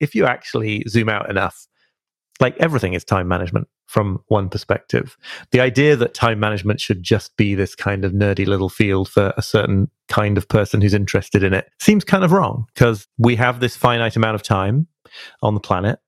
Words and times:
if 0.00 0.14
you 0.14 0.26
actually 0.26 0.84
zoom 0.88 1.08
out 1.08 1.30
enough, 1.30 1.66
like 2.40 2.56
everything 2.58 2.94
is 2.94 3.04
time 3.04 3.28
management 3.28 3.68
from 3.86 4.20
one 4.26 4.48
perspective. 4.48 5.16
The 5.52 5.60
idea 5.60 5.96
that 5.96 6.12
time 6.12 6.40
management 6.40 6.80
should 6.80 7.02
just 7.02 7.36
be 7.36 7.54
this 7.54 7.74
kind 7.74 8.04
of 8.04 8.12
nerdy 8.12 8.46
little 8.46 8.68
field 8.68 9.08
for 9.08 9.32
a 9.36 9.42
certain 9.42 9.90
kind 10.08 10.36
of 10.36 10.48
person 10.48 10.80
who's 10.80 10.94
interested 10.94 11.42
in 11.42 11.52
it 11.52 11.70
seems 11.80 12.04
kind 12.04 12.24
of 12.24 12.32
wrong 12.32 12.66
because 12.74 13.06
we 13.18 13.36
have 13.36 13.60
this 13.60 13.76
finite 13.76 14.16
amount 14.16 14.34
of 14.34 14.42
time 14.42 14.86
on 15.42 15.54
the 15.54 15.60
planet 15.60 15.98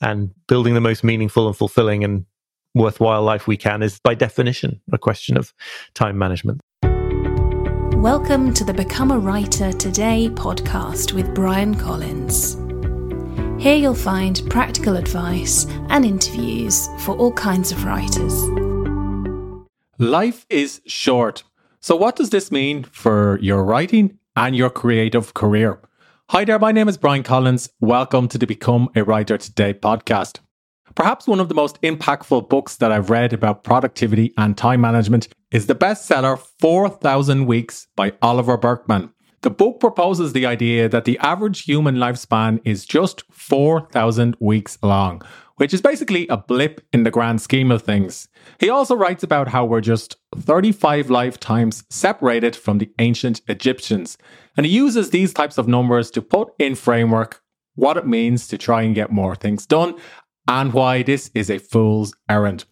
and 0.00 0.30
building 0.46 0.74
the 0.74 0.80
most 0.80 1.04
meaningful 1.04 1.46
and 1.46 1.56
fulfilling 1.56 2.04
and 2.04 2.24
worthwhile 2.74 3.22
life 3.22 3.46
we 3.46 3.56
can 3.56 3.82
is 3.82 3.98
by 4.00 4.14
definition 4.14 4.80
a 4.92 4.98
question 4.98 5.36
of 5.36 5.52
time 5.94 6.18
management. 6.18 6.60
Welcome 7.96 8.52
to 8.54 8.64
the 8.64 8.74
Become 8.74 9.10
a 9.10 9.18
Writer 9.18 9.72
Today 9.72 10.28
podcast 10.28 11.12
with 11.12 11.34
Bryan 11.34 11.74
Collins. 11.74 12.65
Here 13.58 13.74
you'll 13.74 13.94
find 13.94 14.42
practical 14.50 14.98
advice 14.98 15.64
and 15.88 16.04
interviews 16.04 16.88
for 17.00 17.16
all 17.16 17.32
kinds 17.32 17.72
of 17.72 17.84
writers. 17.84 18.44
Life 19.98 20.44
is 20.50 20.82
short. 20.86 21.42
So, 21.80 21.96
what 21.96 22.16
does 22.16 22.28
this 22.28 22.52
mean 22.52 22.84
for 22.84 23.38
your 23.40 23.64
writing 23.64 24.18
and 24.36 24.54
your 24.54 24.68
creative 24.68 25.32
career? 25.32 25.80
Hi 26.28 26.44
there, 26.44 26.58
my 26.58 26.70
name 26.70 26.86
is 26.86 26.98
Bryan 26.98 27.22
Collins. 27.22 27.70
Welcome 27.80 28.28
to 28.28 28.36
the 28.36 28.46
Become 28.46 28.90
a 28.94 29.02
Writer 29.02 29.38
Today 29.38 29.72
podcast. 29.72 30.40
Perhaps 30.94 31.26
one 31.26 31.40
of 31.40 31.48
the 31.48 31.54
most 31.54 31.80
impactful 31.80 32.50
books 32.50 32.76
that 32.76 32.92
I've 32.92 33.08
read 33.08 33.32
about 33.32 33.64
productivity 33.64 34.34
and 34.36 34.54
time 34.56 34.82
management 34.82 35.28
is 35.50 35.66
the 35.66 35.74
bestseller 35.74 36.38
4,000 36.60 37.46
Weeks 37.46 37.86
by 37.96 38.12
Oliver 38.20 38.58
Burkeman. 38.58 39.14
The 39.46 39.50
book 39.50 39.78
proposes 39.78 40.32
the 40.32 40.44
idea 40.44 40.88
that 40.88 41.04
the 41.04 41.20
average 41.20 41.66
human 41.66 41.98
lifespan 41.98 42.60
is 42.64 42.84
just 42.84 43.22
4,000 43.30 44.36
weeks 44.40 44.76
long, 44.82 45.22
which 45.54 45.72
is 45.72 45.80
basically 45.80 46.26
a 46.26 46.36
blip 46.36 46.84
in 46.92 47.04
the 47.04 47.12
grand 47.12 47.40
scheme 47.40 47.70
of 47.70 47.82
things. 47.82 48.26
He 48.58 48.68
also 48.68 48.96
writes 48.96 49.22
about 49.22 49.46
how 49.46 49.64
we're 49.64 49.80
just 49.80 50.16
35 50.34 51.10
lifetimes 51.10 51.84
separated 51.90 52.56
from 52.56 52.78
the 52.78 52.90
ancient 52.98 53.40
Egyptians, 53.46 54.18
and 54.56 54.66
he 54.66 54.72
uses 54.72 55.10
these 55.10 55.32
types 55.32 55.58
of 55.58 55.68
numbers 55.68 56.10
to 56.10 56.22
put 56.22 56.48
in 56.58 56.74
framework 56.74 57.40
what 57.76 57.96
it 57.96 58.04
means 58.04 58.48
to 58.48 58.58
try 58.58 58.82
and 58.82 58.96
get 58.96 59.12
more 59.12 59.36
things 59.36 59.64
done 59.64 59.94
and 60.48 60.72
why 60.72 61.04
this 61.04 61.30
is 61.34 61.50
a 61.50 61.58
fool's 61.58 62.12
errand. 62.28 62.64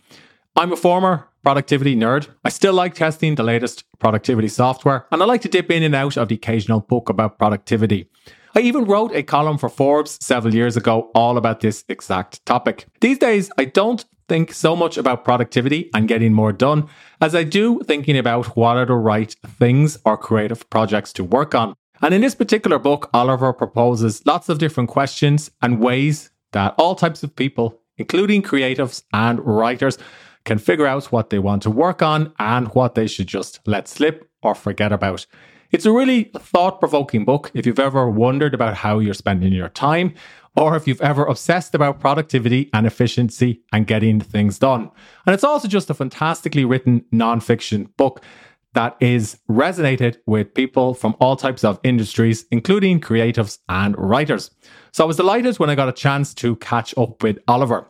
I'm 0.56 0.72
a 0.72 0.76
former 0.76 1.28
productivity 1.44 1.94
nerd. 1.94 2.28
I 2.44 2.48
still 2.48 2.72
like 2.72 2.94
testing 2.94 3.34
the 3.34 3.42
latest 3.42 3.84
productivity 3.98 4.48
software, 4.48 5.06
and 5.12 5.22
I 5.22 5.26
like 5.26 5.42
to 5.42 5.48
dip 5.48 5.70
in 5.70 5.82
and 5.82 5.94
out 5.94 6.16
of 6.16 6.28
the 6.28 6.34
occasional 6.34 6.80
book 6.80 7.08
about 7.08 7.38
productivity. 7.38 8.08
I 8.56 8.60
even 8.60 8.84
wrote 8.84 9.14
a 9.14 9.22
column 9.22 9.58
for 9.58 9.68
Forbes 9.68 10.18
several 10.24 10.54
years 10.54 10.76
ago 10.76 11.10
all 11.14 11.36
about 11.36 11.60
this 11.60 11.84
exact 11.88 12.44
topic. 12.46 12.86
These 13.00 13.18
days, 13.18 13.50
I 13.58 13.66
don't 13.66 14.04
think 14.28 14.52
so 14.52 14.74
much 14.74 14.96
about 14.96 15.24
productivity 15.24 15.90
and 15.92 16.08
getting 16.08 16.32
more 16.32 16.52
done 16.52 16.88
as 17.20 17.34
I 17.34 17.44
do 17.44 17.80
thinking 17.80 18.16
about 18.16 18.56
what 18.56 18.76
are 18.76 18.86
the 18.86 18.94
right 18.94 19.34
things 19.58 19.98
or 20.04 20.16
creative 20.16 20.68
projects 20.70 21.12
to 21.14 21.24
work 21.24 21.54
on. 21.54 21.74
And 22.00 22.14
in 22.14 22.22
this 22.22 22.34
particular 22.34 22.78
book, 22.78 23.10
Oliver 23.12 23.52
proposes 23.52 24.24
lots 24.24 24.48
of 24.48 24.58
different 24.58 24.88
questions 24.88 25.50
and 25.60 25.80
ways 25.80 26.30
that 26.52 26.74
all 26.78 26.94
types 26.94 27.22
of 27.22 27.36
people, 27.36 27.80
including 27.98 28.42
creatives 28.42 29.02
and 29.12 29.44
writers, 29.44 29.98
can 30.44 30.58
figure 30.58 30.86
out 30.86 31.06
what 31.06 31.30
they 31.30 31.38
want 31.38 31.62
to 31.62 31.70
work 31.70 32.02
on 32.02 32.32
and 32.38 32.68
what 32.68 32.94
they 32.94 33.06
should 33.06 33.26
just 33.26 33.60
let 33.66 33.88
slip 33.88 34.28
or 34.42 34.54
forget 34.54 34.92
about. 34.92 35.26
It's 35.70 35.86
a 35.86 35.92
really 35.92 36.30
thought 36.38 36.78
provoking 36.78 37.24
book 37.24 37.50
if 37.54 37.66
you've 37.66 37.78
ever 37.78 38.08
wondered 38.08 38.54
about 38.54 38.74
how 38.74 39.00
you're 39.00 39.14
spending 39.14 39.52
your 39.52 39.70
time, 39.70 40.14
or 40.56 40.76
if 40.76 40.86
you've 40.86 41.00
ever 41.00 41.24
obsessed 41.24 41.74
about 41.74 41.98
productivity 41.98 42.70
and 42.72 42.86
efficiency 42.86 43.62
and 43.72 43.86
getting 43.86 44.20
things 44.20 44.58
done. 44.58 44.90
And 45.26 45.34
it's 45.34 45.42
also 45.42 45.66
just 45.66 45.90
a 45.90 45.94
fantastically 45.94 46.64
written 46.64 47.04
non-fiction 47.10 47.88
book 47.96 48.22
that 48.74 48.96
is 49.00 49.38
resonated 49.50 50.18
with 50.26 50.54
people 50.54 50.94
from 50.94 51.16
all 51.20 51.36
types 51.36 51.64
of 51.64 51.80
industries, 51.82 52.44
including 52.50 53.00
creatives 53.00 53.58
and 53.68 53.96
writers. 53.98 54.50
So 54.92 55.02
I 55.02 55.06
was 55.06 55.16
delighted 55.16 55.58
when 55.58 55.70
I 55.70 55.74
got 55.74 55.88
a 55.88 55.92
chance 55.92 56.34
to 56.34 56.56
catch 56.56 56.96
up 56.96 57.22
with 57.22 57.38
Oliver. 57.48 57.88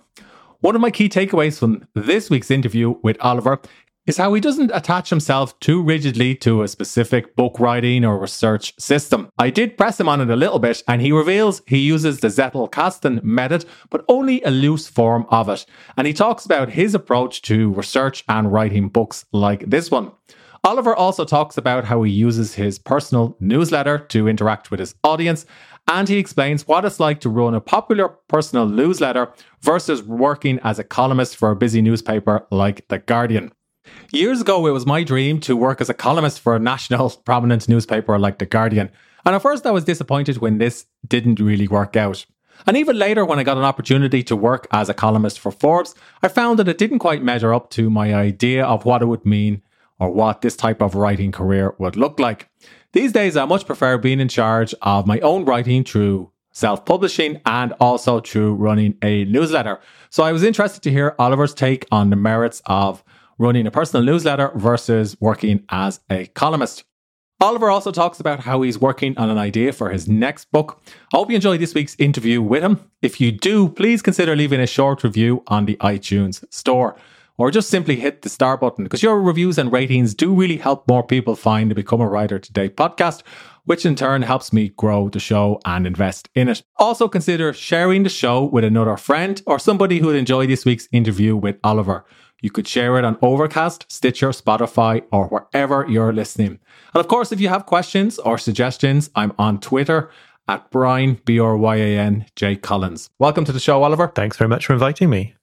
One 0.64 0.74
of 0.74 0.80
my 0.80 0.90
key 0.90 1.10
takeaways 1.10 1.58
from 1.58 1.86
this 1.94 2.30
week's 2.30 2.50
interview 2.50 2.94
with 3.02 3.18
Oliver 3.20 3.60
is 4.06 4.16
how 4.16 4.32
he 4.32 4.40
doesn't 4.40 4.70
attach 4.72 5.10
himself 5.10 5.60
too 5.60 5.82
rigidly 5.82 6.34
to 6.36 6.62
a 6.62 6.68
specific 6.68 7.36
book 7.36 7.60
writing 7.60 8.02
or 8.02 8.18
research 8.18 8.72
system. 8.80 9.28
I 9.36 9.50
did 9.50 9.76
press 9.76 10.00
him 10.00 10.08
on 10.08 10.22
it 10.22 10.30
a 10.30 10.36
little 10.36 10.58
bit, 10.58 10.82
and 10.88 11.02
he 11.02 11.12
reveals 11.12 11.60
he 11.66 11.80
uses 11.80 12.20
the 12.20 12.28
Zettelkasten 12.28 13.22
method, 13.22 13.66
but 13.90 14.06
only 14.08 14.40
a 14.40 14.50
loose 14.50 14.88
form 14.88 15.26
of 15.28 15.50
it. 15.50 15.66
And 15.98 16.06
he 16.06 16.14
talks 16.14 16.46
about 16.46 16.70
his 16.70 16.94
approach 16.94 17.42
to 17.42 17.70
research 17.74 18.24
and 18.26 18.50
writing 18.50 18.88
books 18.88 19.26
like 19.32 19.68
this 19.68 19.90
one. 19.90 20.12
Oliver 20.64 20.96
also 20.96 21.26
talks 21.26 21.58
about 21.58 21.84
how 21.84 22.02
he 22.04 22.10
uses 22.10 22.54
his 22.54 22.78
personal 22.78 23.36
newsletter 23.38 23.98
to 23.98 24.26
interact 24.26 24.70
with 24.70 24.80
his 24.80 24.94
audience, 25.04 25.44
and 25.88 26.08
he 26.08 26.16
explains 26.16 26.66
what 26.66 26.86
it's 26.86 26.98
like 26.98 27.20
to 27.20 27.28
run 27.28 27.54
a 27.54 27.60
popular 27.60 28.08
personal 28.28 28.66
newsletter 28.66 29.30
versus 29.60 30.02
working 30.02 30.58
as 30.64 30.78
a 30.78 30.84
columnist 30.84 31.36
for 31.36 31.50
a 31.50 31.56
busy 31.56 31.82
newspaper 31.82 32.46
like 32.50 32.88
The 32.88 32.98
Guardian. 32.98 33.52
Years 34.10 34.40
ago, 34.40 34.66
it 34.66 34.70
was 34.70 34.86
my 34.86 35.04
dream 35.04 35.38
to 35.40 35.54
work 35.54 35.82
as 35.82 35.90
a 35.90 35.94
columnist 35.94 36.40
for 36.40 36.56
a 36.56 36.58
national 36.58 37.10
prominent 37.26 37.68
newspaper 37.68 38.18
like 38.18 38.38
The 38.38 38.46
Guardian. 38.46 38.90
And 39.26 39.34
at 39.34 39.42
first, 39.42 39.66
I 39.66 39.70
was 39.70 39.84
disappointed 39.84 40.38
when 40.38 40.56
this 40.56 40.86
didn't 41.06 41.40
really 41.40 41.68
work 41.68 41.94
out. 41.94 42.24
And 42.66 42.78
even 42.78 42.98
later, 42.98 43.26
when 43.26 43.38
I 43.38 43.44
got 43.44 43.58
an 43.58 43.64
opportunity 43.64 44.22
to 44.22 44.34
work 44.34 44.66
as 44.70 44.88
a 44.88 44.94
columnist 44.94 45.40
for 45.40 45.52
Forbes, 45.52 45.94
I 46.22 46.28
found 46.28 46.58
that 46.58 46.68
it 46.68 46.78
didn't 46.78 47.00
quite 47.00 47.22
measure 47.22 47.52
up 47.52 47.68
to 47.70 47.90
my 47.90 48.14
idea 48.14 48.64
of 48.64 48.86
what 48.86 49.02
it 49.02 49.06
would 49.06 49.26
mean 49.26 49.60
or 49.98 50.10
what 50.10 50.40
this 50.40 50.56
type 50.56 50.82
of 50.82 50.94
writing 50.94 51.32
career 51.32 51.74
would 51.78 51.96
look 51.96 52.18
like. 52.18 52.48
These 52.92 53.12
days, 53.12 53.36
I 53.36 53.44
much 53.44 53.66
prefer 53.66 53.98
being 53.98 54.20
in 54.20 54.28
charge 54.28 54.74
of 54.82 55.06
my 55.06 55.20
own 55.20 55.44
writing 55.44 55.84
through 55.84 56.30
self 56.52 56.84
publishing 56.84 57.40
and 57.44 57.72
also 57.80 58.20
through 58.20 58.54
running 58.54 58.96
a 59.02 59.24
newsletter. 59.24 59.80
So 60.10 60.22
I 60.22 60.32
was 60.32 60.42
interested 60.42 60.82
to 60.82 60.90
hear 60.90 61.14
Oliver's 61.18 61.54
take 61.54 61.86
on 61.90 62.10
the 62.10 62.16
merits 62.16 62.62
of 62.66 63.02
running 63.38 63.66
a 63.66 63.70
personal 63.70 64.04
newsletter 64.04 64.52
versus 64.54 65.16
working 65.20 65.64
as 65.68 66.00
a 66.08 66.26
columnist. 66.26 66.84
Oliver 67.40 67.68
also 67.68 67.90
talks 67.90 68.20
about 68.20 68.40
how 68.40 68.62
he's 68.62 68.78
working 68.78 69.18
on 69.18 69.28
an 69.28 69.38
idea 69.38 69.72
for 69.72 69.90
his 69.90 70.08
next 70.08 70.50
book. 70.52 70.80
I 71.12 71.16
hope 71.16 71.30
you 71.30 71.34
enjoyed 71.34 71.60
this 71.60 71.74
week's 71.74 71.96
interview 71.98 72.40
with 72.40 72.62
him. 72.62 72.88
If 73.02 73.20
you 73.20 73.32
do, 73.32 73.68
please 73.68 74.02
consider 74.02 74.36
leaving 74.36 74.60
a 74.60 74.66
short 74.66 75.02
review 75.02 75.42
on 75.48 75.66
the 75.66 75.76
iTunes 75.76 76.44
store 76.54 76.96
or 77.36 77.50
just 77.50 77.68
simply 77.68 77.96
hit 77.96 78.22
the 78.22 78.28
star 78.28 78.56
button 78.56 78.84
because 78.84 79.02
your 79.02 79.20
reviews 79.20 79.58
and 79.58 79.72
ratings 79.72 80.14
do 80.14 80.32
really 80.32 80.56
help 80.56 80.88
more 80.88 81.02
people 81.02 81.34
find 81.34 81.70
the 81.70 81.74
Become 81.74 82.00
a 82.00 82.08
Writer 82.08 82.38
Today 82.38 82.68
podcast, 82.68 83.22
which 83.64 83.84
in 83.84 83.96
turn 83.96 84.22
helps 84.22 84.52
me 84.52 84.70
grow 84.70 85.08
the 85.08 85.18
show 85.18 85.60
and 85.64 85.86
invest 85.86 86.28
in 86.34 86.48
it. 86.48 86.62
Also 86.76 87.08
consider 87.08 87.52
sharing 87.52 88.02
the 88.02 88.08
show 88.08 88.44
with 88.44 88.64
another 88.64 88.96
friend 88.96 89.42
or 89.46 89.58
somebody 89.58 89.98
who 89.98 90.06
would 90.06 90.16
enjoy 90.16 90.46
this 90.46 90.64
week's 90.64 90.88
interview 90.92 91.36
with 91.36 91.58
Oliver. 91.64 92.04
You 92.40 92.50
could 92.50 92.68
share 92.68 92.98
it 92.98 93.04
on 93.04 93.18
Overcast, 93.22 93.86
Stitcher, 93.90 94.28
Spotify, 94.28 95.02
or 95.10 95.28
wherever 95.28 95.86
you're 95.88 96.12
listening. 96.12 96.58
And 96.92 97.00
of 97.00 97.08
course, 97.08 97.32
if 97.32 97.40
you 97.40 97.48
have 97.48 97.64
questions 97.64 98.18
or 98.18 98.36
suggestions, 98.36 99.10
I'm 99.14 99.32
on 99.38 99.60
Twitter 99.60 100.10
at 100.46 100.70
Bryan, 100.70 101.20
B 101.24 101.40
R 101.40 101.56
Y 101.56 101.76
A 101.76 101.98
N 101.98 102.26
J 102.36 102.56
Collins. 102.56 103.08
Welcome 103.18 103.46
to 103.46 103.52
the 103.52 103.60
show, 103.60 103.82
Oliver. 103.82 104.08
Thanks 104.08 104.36
very 104.36 104.48
much 104.48 104.66
for 104.66 104.74
inviting 104.74 105.08
me. 105.08 105.34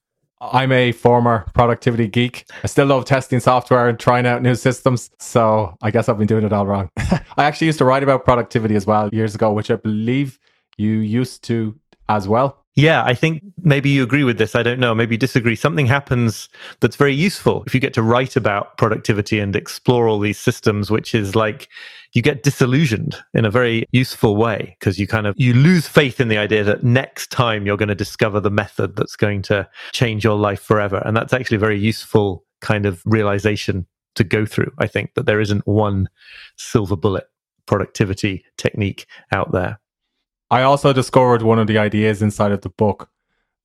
I'm 0.42 0.72
a 0.72 0.90
former 0.90 1.46
productivity 1.54 2.08
geek. 2.08 2.46
I 2.64 2.66
still 2.66 2.86
love 2.86 3.04
testing 3.04 3.38
software 3.38 3.88
and 3.88 3.98
trying 3.98 4.26
out 4.26 4.42
new 4.42 4.56
systems. 4.56 5.10
So 5.20 5.76
I 5.82 5.92
guess 5.92 6.08
I've 6.08 6.18
been 6.18 6.26
doing 6.26 6.44
it 6.44 6.52
all 6.52 6.66
wrong. 6.66 6.90
I 6.96 7.44
actually 7.44 7.68
used 7.68 7.78
to 7.78 7.84
write 7.84 8.02
about 8.02 8.24
productivity 8.24 8.74
as 8.74 8.84
well 8.84 9.08
years 9.12 9.36
ago, 9.36 9.52
which 9.52 9.70
I 9.70 9.76
believe 9.76 10.40
you 10.76 10.94
used 10.94 11.44
to 11.44 11.78
as 12.08 12.26
well. 12.26 12.61
Yeah, 12.74 13.04
I 13.04 13.12
think 13.14 13.42
maybe 13.62 13.90
you 13.90 14.02
agree 14.02 14.24
with 14.24 14.38
this. 14.38 14.54
I 14.54 14.62
don't 14.62 14.80
know. 14.80 14.94
Maybe 14.94 15.14
you 15.14 15.18
disagree. 15.18 15.56
Something 15.56 15.84
happens 15.84 16.48
that's 16.80 16.96
very 16.96 17.14
useful 17.14 17.62
if 17.66 17.74
you 17.74 17.80
get 17.80 17.92
to 17.94 18.02
write 18.02 18.34
about 18.34 18.78
productivity 18.78 19.38
and 19.40 19.54
explore 19.54 20.08
all 20.08 20.18
these 20.18 20.38
systems, 20.38 20.90
which 20.90 21.14
is 21.14 21.36
like 21.36 21.68
you 22.14 22.22
get 22.22 22.42
disillusioned 22.42 23.16
in 23.34 23.44
a 23.44 23.50
very 23.50 23.84
useful 23.92 24.36
way 24.36 24.74
because 24.80 24.98
you 24.98 25.06
kind 25.06 25.26
of 25.26 25.34
you 25.36 25.52
lose 25.52 25.86
faith 25.86 26.18
in 26.18 26.28
the 26.28 26.38
idea 26.38 26.64
that 26.64 26.82
next 26.82 27.30
time 27.30 27.66
you're 27.66 27.76
going 27.76 27.90
to 27.90 27.94
discover 27.94 28.40
the 28.40 28.50
method 28.50 28.96
that's 28.96 29.16
going 29.16 29.42
to 29.42 29.68
change 29.92 30.24
your 30.24 30.36
life 30.36 30.60
forever. 30.60 31.02
And 31.04 31.14
that's 31.14 31.34
actually 31.34 31.56
a 31.56 31.60
very 31.60 31.78
useful 31.78 32.42
kind 32.62 32.86
of 32.86 33.02
realization 33.04 33.86
to 34.14 34.24
go 34.24 34.46
through. 34.46 34.72
I 34.78 34.86
think 34.86 35.12
that 35.14 35.26
there 35.26 35.40
isn't 35.40 35.66
one 35.66 36.08
silver 36.56 36.96
bullet 36.96 37.24
productivity 37.66 38.44
technique 38.56 39.06
out 39.30 39.52
there. 39.52 39.78
I 40.52 40.62
also 40.62 40.92
discovered 40.92 41.42
one 41.42 41.58
of 41.58 41.66
the 41.66 41.78
ideas 41.78 42.22
inside 42.22 42.52
of 42.52 42.60
the 42.60 42.68
book, 42.68 43.10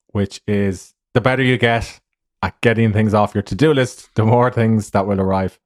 which 0.07 0.41
is 0.47 0.95
the 1.13 1.21
better 1.21 1.43
you 1.43 1.57
get 1.57 1.99
at 2.41 2.59
getting 2.61 2.93
things 2.93 3.13
off 3.13 3.35
your 3.35 3.43
to 3.43 3.55
do 3.55 3.73
list, 3.73 4.09
the 4.15 4.25
more 4.25 4.49
things 4.49 4.91
that 4.91 5.05
will 5.05 5.21
arrive. 5.21 5.59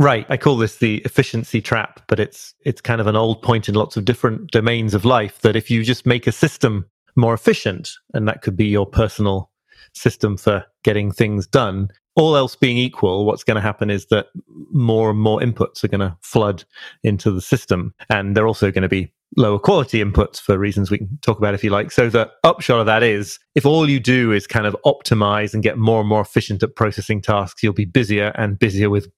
Right. 0.00 0.26
I 0.28 0.36
call 0.36 0.56
this 0.56 0.78
the 0.78 0.96
efficiency 1.04 1.60
trap, 1.60 2.00
but 2.08 2.18
it's 2.18 2.54
it's 2.64 2.80
kind 2.80 3.00
of 3.00 3.06
an 3.06 3.14
old 3.14 3.42
point 3.42 3.68
in 3.68 3.76
lots 3.76 3.96
of 3.96 4.04
different 4.04 4.50
domains 4.50 4.94
of 4.94 5.04
life 5.04 5.40
that 5.42 5.54
if 5.54 5.70
you 5.70 5.84
just 5.84 6.06
make 6.06 6.26
a 6.26 6.32
system 6.32 6.86
more 7.16 7.34
efficient. 7.34 7.90
And 8.12 8.26
that 8.28 8.42
could 8.42 8.56
be 8.56 8.66
your 8.66 8.86
personal 8.86 9.50
system 9.94 10.36
for 10.36 10.64
getting 10.82 11.12
things 11.12 11.46
done. 11.46 11.88
All 12.16 12.36
else 12.36 12.56
being 12.56 12.78
equal, 12.78 13.24
what's 13.24 13.44
going 13.44 13.56
to 13.56 13.60
happen 13.60 13.90
is 13.90 14.06
that 14.06 14.28
more 14.72 15.10
and 15.10 15.18
more 15.18 15.40
inputs 15.40 15.82
are 15.82 15.88
going 15.88 16.00
to 16.00 16.16
flood 16.22 16.64
into 17.02 17.30
the 17.30 17.40
system. 17.40 17.94
And 18.08 18.36
they're 18.36 18.46
also 18.46 18.70
going 18.70 18.82
to 18.82 18.88
be 18.88 19.12
lower 19.36 19.58
quality 19.58 20.02
inputs 20.02 20.40
for 20.40 20.58
reasons 20.58 20.90
we 20.90 20.98
can 20.98 21.18
talk 21.22 21.38
about 21.38 21.54
if 21.54 21.64
you 21.64 21.70
like. 21.70 21.90
So 21.90 22.08
the 22.08 22.30
upshot 22.44 22.80
of 22.80 22.86
that 22.86 23.02
is 23.02 23.38
if 23.54 23.66
all 23.66 23.88
you 23.88 24.00
do 24.00 24.32
is 24.32 24.46
kind 24.46 24.66
of 24.66 24.76
optimize 24.84 25.54
and 25.54 25.62
get 25.62 25.78
more 25.78 26.00
and 26.00 26.08
more 26.08 26.20
efficient 26.20 26.62
at 26.62 26.76
processing 26.76 27.20
tasks, 27.20 27.62
you'll 27.62 27.72
be 27.72 27.84
busier 27.84 28.32
and 28.36 28.58
busier 28.58 28.90
with 28.90 29.08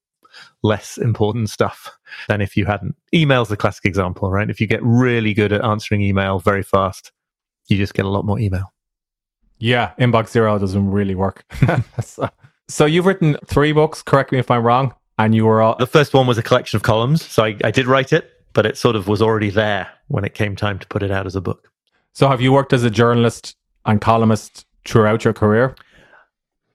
less 0.63 0.99
important 0.99 1.51
stuff 1.51 1.91
than 2.29 2.41
if 2.41 2.57
you 2.57 2.67
hadn't. 2.67 2.95
Email's 3.15 3.49
the 3.49 3.57
classic 3.57 3.85
example, 3.85 4.31
right? 4.31 4.51
If 4.51 4.61
you 4.61 4.67
get 4.67 4.81
really 4.83 5.35
good 5.35 5.53
at 5.53 5.65
answering 5.65 6.03
email 6.03 6.39
very 6.39 6.63
fast, 6.63 7.13
you 7.69 7.77
just 7.77 7.95
get 7.95 8.05
a 8.05 8.09
lot 8.09 8.25
more 8.25 8.39
email. 8.39 8.73
Yeah, 9.59 9.93
inbox 9.99 10.29
zero 10.29 10.59
doesn't 10.59 10.91
really 10.91 11.15
work. 11.15 11.45
so, 12.03 12.29
so, 12.69 12.85
you've 12.85 13.07
written 13.07 13.39
three 13.47 13.73
books, 13.73 14.03
correct 14.03 14.33
me 14.33 14.39
if 14.39 14.51
I'm 14.51 14.63
wrong, 14.63 14.95
and 15.19 15.35
you 15.35 15.47
were 15.47 15.63
all- 15.63 15.77
The 15.77 15.87
first 15.87 16.13
one 16.13 16.27
was 16.27 16.37
a 16.37 16.43
collection 16.43 16.77
of 16.77 16.83
columns, 16.83 17.25
so 17.25 17.45
I, 17.45 17.57
I 17.65 17.71
did 17.71 17.87
write 17.87 18.13
it, 18.13 18.31
but 18.57 18.65
it 18.65 18.79
sort 18.79 18.97
of 18.97 19.07
was 19.07 19.21
already 19.21 19.51
there 19.51 19.87
when 20.09 20.25
it 20.25 20.33
came 20.33 20.57
time 20.57 20.79
to 20.79 20.87
put 20.87 21.03
it 21.03 21.11
out 21.11 21.27
as 21.27 21.37
a 21.37 21.43
book. 21.43 21.71
So 22.15 22.27
have 22.27 22.41
you 22.41 22.53
worked 22.53 22.73
as 22.73 22.85
a 22.85 22.91
journalist 22.91 23.55
and 23.85 24.01
columnist 24.01 24.65
throughout 24.87 25.25
your 25.25 25.35
career? 25.35 25.77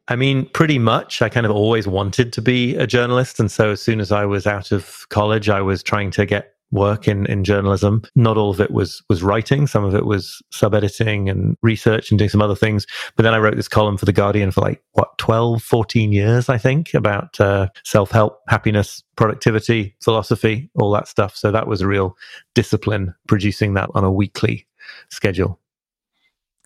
I 0.07 0.15
mean, 0.15 0.45
pretty 0.49 0.77
much. 0.77 1.23
I 1.23 1.29
kind 1.29 1.43
of 1.43 1.51
always 1.51 1.87
wanted 1.87 2.33
to 2.33 2.41
be 2.41 2.75
a 2.75 2.85
journalist. 2.85 3.39
And 3.39 3.49
so 3.49 3.71
as 3.71 3.81
soon 3.81 3.99
as 3.99 4.11
I 4.11 4.25
was 4.25 4.45
out 4.45 4.71
of 4.71 5.07
college, 5.09 5.49
I 5.49 5.61
was 5.61 5.81
trying 5.81 6.11
to 6.11 6.25
get 6.27 6.53
work 6.71 7.07
in, 7.07 7.25
in 7.27 7.43
journalism. 7.43 8.01
Not 8.15 8.37
all 8.37 8.49
of 8.49 8.61
it 8.61 8.71
was 8.71 9.01
was 9.09 9.23
writing. 9.23 9.67
Some 9.67 9.83
of 9.83 9.95
it 9.95 10.05
was 10.05 10.41
sub 10.51 10.73
editing 10.73 11.29
and 11.29 11.57
research 11.61 12.11
and 12.11 12.17
doing 12.17 12.29
some 12.29 12.41
other 12.41 12.55
things. 12.55 12.85
But 13.15 13.23
then 13.23 13.33
I 13.33 13.39
wrote 13.39 13.55
this 13.55 13.67
column 13.67 13.97
for 13.97 14.05
The 14.05 14.13
Guardian 14.13 14.51
for 14.51 14.61
like, 14.61 14.81
what, 14.93 15.17
12, 15.17 15.61
14 15.61 16.11
years, 16.11 16.49
I 16.49 16.57
think, 16.57 16.93
about 16.93 17.39
uh, 17.39 17.67
self 17.83 18.11
help, 18.11 18.41
happiness, 18.47 19.03
productivity, 19.15 19.95
philosophy, 20.03 20.69
all 20.79 20.91
that 20.91 21.07
stuff. 21.07 21.35
So 21.35 21.51
that 21.51 21.67
was 21.67 21.81
a 21.81 21.87
real 21.87 22.17
discipline 22.55 23.13
producing 23.27 23.73
that 23.75 23.89
on 23.93 24.03
a 24.03 24.11
weekly 24.11 24.67
schedule 25.09 25.59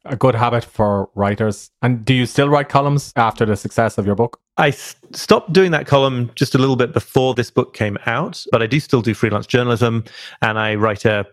a 0.06 0.16
good 0.16 0.36
habit 0.36 0.64
for 0.64 1.10
writers. 1.16 1.72
And 1.82 2.06
do 2.06 2.14
you 2.14 2.26
still 2.26 2.50
write 2.50 2.70
columns 2.70 3.12
after 3.16 3.46
the 3.46 3.56
success 3.56 3.98
of 3.98 4.06
your 4.06 4.16
book? 4.16 4.40
I 4.58 4.70
s- 4.70 4.96
stopped 5.12 5.54
doing 5.54 5.72
that 5.72 5.88
column 5.88 6.32
just 6.36 6.56
a 6.56 6.58
little 6.58 6.76
bit 6.76 6.94
before 6.94 7.34
this 7.34 7.52
book 7.52 7.74
came 7.74 7.98
out, 8.06 8.44
but 8.52 8.62
I 8.62 8.68
do 8.68 8.80
still 8.80 9.02
do 9.02 9.14
freelance 9.14 9.48
journalism 9.48 10.06
and 10.42 10.58
I 10.58 10.76
write 10.76 11.06
a 11.06 11.26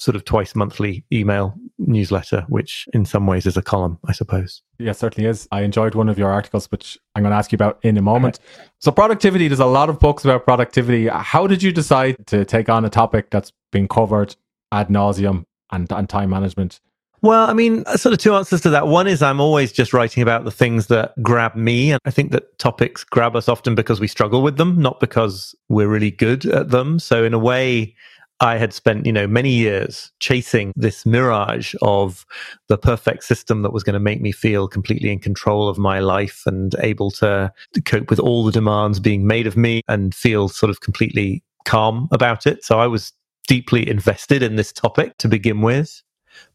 sort 0.00 0.16
of 0.16 0.24
twice 0.24 0.54
monthly 0.54 1.04
email 1.12 1.54
newsletter, 1.78 2.44
which 2.48 2.88
in 2.94 3.04
some 3.04 3.26
ways 3.26 3.44
is 3.44 3.56
a 3.56 3.62
column, 3.62 3.98
I 4.06 4.12
suppose. 4.12 4.62
Yeah, 4.78 4.92
certainly 4.92 5.28
is. 5.28 5.46
I 5.52 5.60
enjoyed 5.60 5.94
one 5.94 6.08
of 6.08 6.18
your 6.18 6.30
articles, 6.30 6.66
which 6.72 6.96
I'm 7.14 7.22
going 7.22 7.32
to 7.32 7.36
ask 7.36 7.52
you 7.52 7.56
about 7.56 7.78
in 7.82 7.98
a 7.98 8.02
moment. 8.02 8.38
So, 8.78 8.90
productivity, 8.90 9.46
there's 9.48 9.60
a 9.60 9.66
lot 9.66 9.90
of 9.90 10.00
books 10.00 10.24
about 10.24 10.44
productivity. 10.44 11.08
How 11.08 11.46
did 11.46 11.62
you 11.62 11.70
decide 11.70 12.16
to 12.28 12.46
take 12.46 12.70
on 12.70 12.84
a 12.84 12.90
topic 12.90 13.28
that's 13.30 13.52
been 13.72 13.88
covered 13.88 14.36
ad 14.72 14.88
nauseum 14.88 15.44
and, 15.70 15.90
and 15.92 16.08
time 16.08 16.30
management? 16.30 16.80
Well, 17.22 17.48
I 17.50 17.52
mean, 17.52 17.84
uh, 17.86 17.98
sort 17.98 18.14
of 18.14 18.18
two 18.18 18.34
answers 18.34 18.62
to 18.62 18.70
that. 18.70 18.86
One 18.86 19.06
is 19.06 19.22
I'm 19.22 19.40
always 19.40 19.72
just 19.72 19.92
writing 19.92 20.22
about 20.22 20.44
the 20.44 20.50
things 20.50 20.86
that 20.86 21.12
grab 21.22 21.54
me. 21.54 21.92
And 21.92 22.00
I 22.06 22.10
think 22.10 22.32
that 22.32 22.58
topics 22.58 23.04
grab 23.04 23.36
us 23.36 23.48
often 23.48 23.74
because 23.74 24.00
we 24.00 24.06
struggle 24.06 24.42
with 24.42 24.56
them, 24.56 24.80
not 24.80 25.00
because 25.00 25.54
we're 25.68 25.88
really 25.88 26.10
good 26.10 26.46
at 26.46 26.70
them. 26.70 26.98
So, 26.98 27.22
in 27.22 27.34
a 27.34 27.38
way, 27.38 27.94
I 28.40 28.56
had 28.56 28.72
spent, 28.72 29.04
you 29.04 29.12
know, 29.12 29.26
many 29.26 29.50
years 29.50 30.10
chasing 30.18 30.72
this 30.74 31.04
mirage 31.04 31.74
of 31.82 32.24
the 32.68 32.78
perfect 32.78 33.24
system 33.24 33.60
that 33.62 33.72
was 33.72 33.82
going 33.82 33.94
to 33.94 34.00
make 34.00 34.22
me 34.22 34.32
feel 34.32 34.66
completely 34.66 35.12
in 35.12 35.18
control 35.18 35.68
of 35.68 35.76
my 35.76 36.00
life 36.00 36.44
and 36.46 36.74
able 36.78 37.10
to 37.12 37.52
cope 37.84 38.08
with 38.08 38.18
all 38.18 38.44
the 38.44 38.52
demands 38.52 38.98
being 38.98 39.26
made 39.26 39.46
of 39.46 39.58
me 39.58 39.82
and 39.88 40.14
feel 40.14 40.48
sort 40.48 40.70
of 40.70 40.80
completely 40.80 41.42
calm 41.66 42.08
about 42.12 42.46
it. 42.46 42.64
So 42.64 42.80
I 42.80 42.86
was 42.86 43.12
deeply 43.46 43.86
invested 43.86 44.42
in 44.42 44.56
this 44.56 44.72
topic 44.72 45.18
to 45.18 45.28
begin 45.28 45.60
with. 45.60 46.02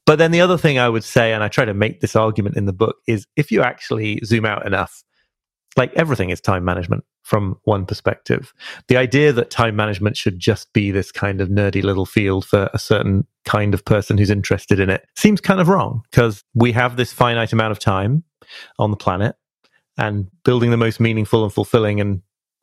But 0.06 0.18
then 0.18 0.32
the 0.32 0.42
other 0.42 0.58
thing 0.58 0.78
I 0.78 0.90
would 0.90 1.04
say, 1.04 1.34
and 1.34 1.44
I 1.44 1.48
try 1.48 1.66
to 1.66 1.74
make 1.74 2.02
this 2.02 2.16
argument 2.16 2.58
in 2.58 2.66
the 2.66 2.74
book, 2.74 2.98
is 3.08 3.28
if 3.36 3.52
you 3.52 3.62
actually 3.62 4.20
zoom 4.24 4.46
out 4.46 4.66
enough, 4.66 5.04
like 5.76 5.94
everything 5.96 6.30
is 6.30 6.40
time 6.40 6.64
management 6.64 7.04
from 7.24 7.58
one 7.64 7.86
perspective. 7.86 8.54
The 8.88 8.98
idea 8.98 9.34
that 9.34 9.50
time 9.50 9.76
management 9.76 10.16
should 10.16 10.40
just 10.40 10.72
be 10.74 10.92
this 10.92 11.12
kind 11.12 11.42
of 11.42 11.50
nerdy 11.50 11.84
little 11.84 12.06
field 12.06 12.46
for 12.46 12.70
a 12.74 12.80
certain 12.80 13.26
kind 13.46 13.74
of 13.74 13.84
person 13.84 14.18
who's 14.18 14.30
interested 14.30 14.80
in 14.80 14.90
it 14.90 15.06
seems 15.16 15.42
kind 15.42 15.60
of 15.60 15.68
wrong 15.68 16.02
because 16.10 16.44
we 16.54 16.72
have 16.72 16.98
this 16.98 17.12
finite 17.12 17.52
amount 17.52 17.72
of 17.72 17.80
time 17.80 18.24
on 18.80 18.92
the 18.92 18.98
planet 18.98 19.36
and 19.98 20.30
building 20.44 20.72
the 20.72 20.78
most 20.78 21.00
meaningful 21.00 21.44
and 21.44 21.54
fulfilling 21.54 22.00
and 22.00 22.22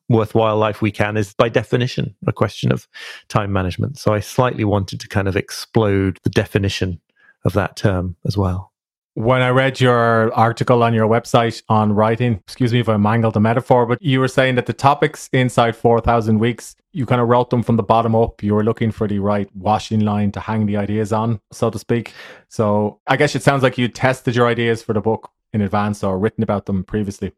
worthwhile 0.09 0.57
life 0.57 0.81
we 0.81 0.91
can 0.91 1.17
is 1.17 1.33
by 1.33 1.49
definition 1.49 2.15
a 2.27 2.33
question 2.33 2.71
of 2.71 2.87
time 3.29 3.51
management. 3.51 3.97
So 3.97 4.13
I 4.13 4.19
slightly 4.19 4.63
wanted 4.63 4.99
to 4.99 5.07
kind 5.07 5.27
of 5.27 5.35
explode 5.35 6.19
the 6.23 6.29
definition 6.29 6.99
of 7.45 7.53
that 7.53 7.75
term 7.75 8.15
as 8.25 8.37
well. 8.37 8.71
When 9.15 9.43
I 9.43 9.49
read 9.49 9.79
your 9.79 10.33
article 10.33 10.81
on 10.81 10.95
your 10.95 11.07
website 11.07 11.61
on 11.69 11.93
writing, 11.93 12.41
excuse 12.47 12.73
me 12.73 12.79
if 12.79 12.89
I 12.89 12.97
mangled 12.97 13.35
the 13.35 13.39
metaphor, 13.39 13.85
but 13.85 14.01
you 14.01 14.19
were 14.19 14.27
saying 14.27 14.55
that 14.55 14.65
the 14.65 14.73
topics 14.73 15.29
inside 15.31 15.75
4,000 15.75 16.39
weeks, 16.39 16.75
you 16.93 17.05
kind 17.05 17.21
of 17.21 17.27
wrote 17.27 17.51
them 17.51 17.61
from 17.61 17.75
the 17.75 17.83
bottom 17.83 18.15
up. 18.15 18.41
You 18.41 18.55
were 18.55 18.63
looking 18.63 18.91
for 18.91 19.07
the 19.07 19.19
right 19.19 19.47
washing 19.55 19.99
line 19.99 20.31
to 20.31 20.39
hang 20.39 20.65
the 20.65 20.77
ideas 20.77 21.13
on, 21.13 21.39
so 21.51 21.69
to 21.69 21.77
speak. 21.77 22.11
So 22.49 22.99
I 23.05 23.15
guess 23.15 23.35
it 23.35 23.43
sounds 23.43 23.61
like 23.61 23.77
you 23.77 23.87
tested 23.87 24.35
your 24.35 24.47
ideas 24.47 24.81
for 24.81 24.93
the 24.93 25.01
book 25.01 25.29
in 25.53 25.61
advance 25.61 26.03
or 26.03 26.17
written 26.17 26.43
about 26.43 26.65
them 26.65 26.83
previously. 26.83 27.33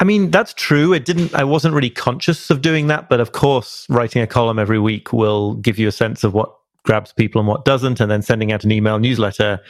I 0.00 0.04
mean, 0.04 0.30
that's 0.30 0.54
true. 0.54 0.92
It 0.92 1.04
didn't, 1.04 1.34
I 1.34 1.44
wasn't 1.44 1.74
really 1.74 1.90
conscious 1.90 2.50
of 2.50 2.62
doing 2.62 2.88
that. 2.88 3.08
But 3.08 3.20
of 3.20 3.30
course, 3.32 3.86
writing 3.88 4.22
a 4.22 4.26
column 4.26 4.58
every 4.58 4.80
week 4.80 5.12
will 5.12 5.54
give 5.54 5.78
you 5.78 5.86
a 5.86 5.92
sense 5.92 6.24
of 6.24 6.34
what 6.34 6.52
grabs 6.84 7.12
people 7.12 7.40
and 7.40 7.48
what 7.48 7.64
doesn't, 7.64 8.00
and 8.00 8.10
then 8.10 8.22
sending 8.22 8.52
out 8.52 8.64
an 8.64 8.72
email 8.72 8.98
newsletter. 8.98 9.60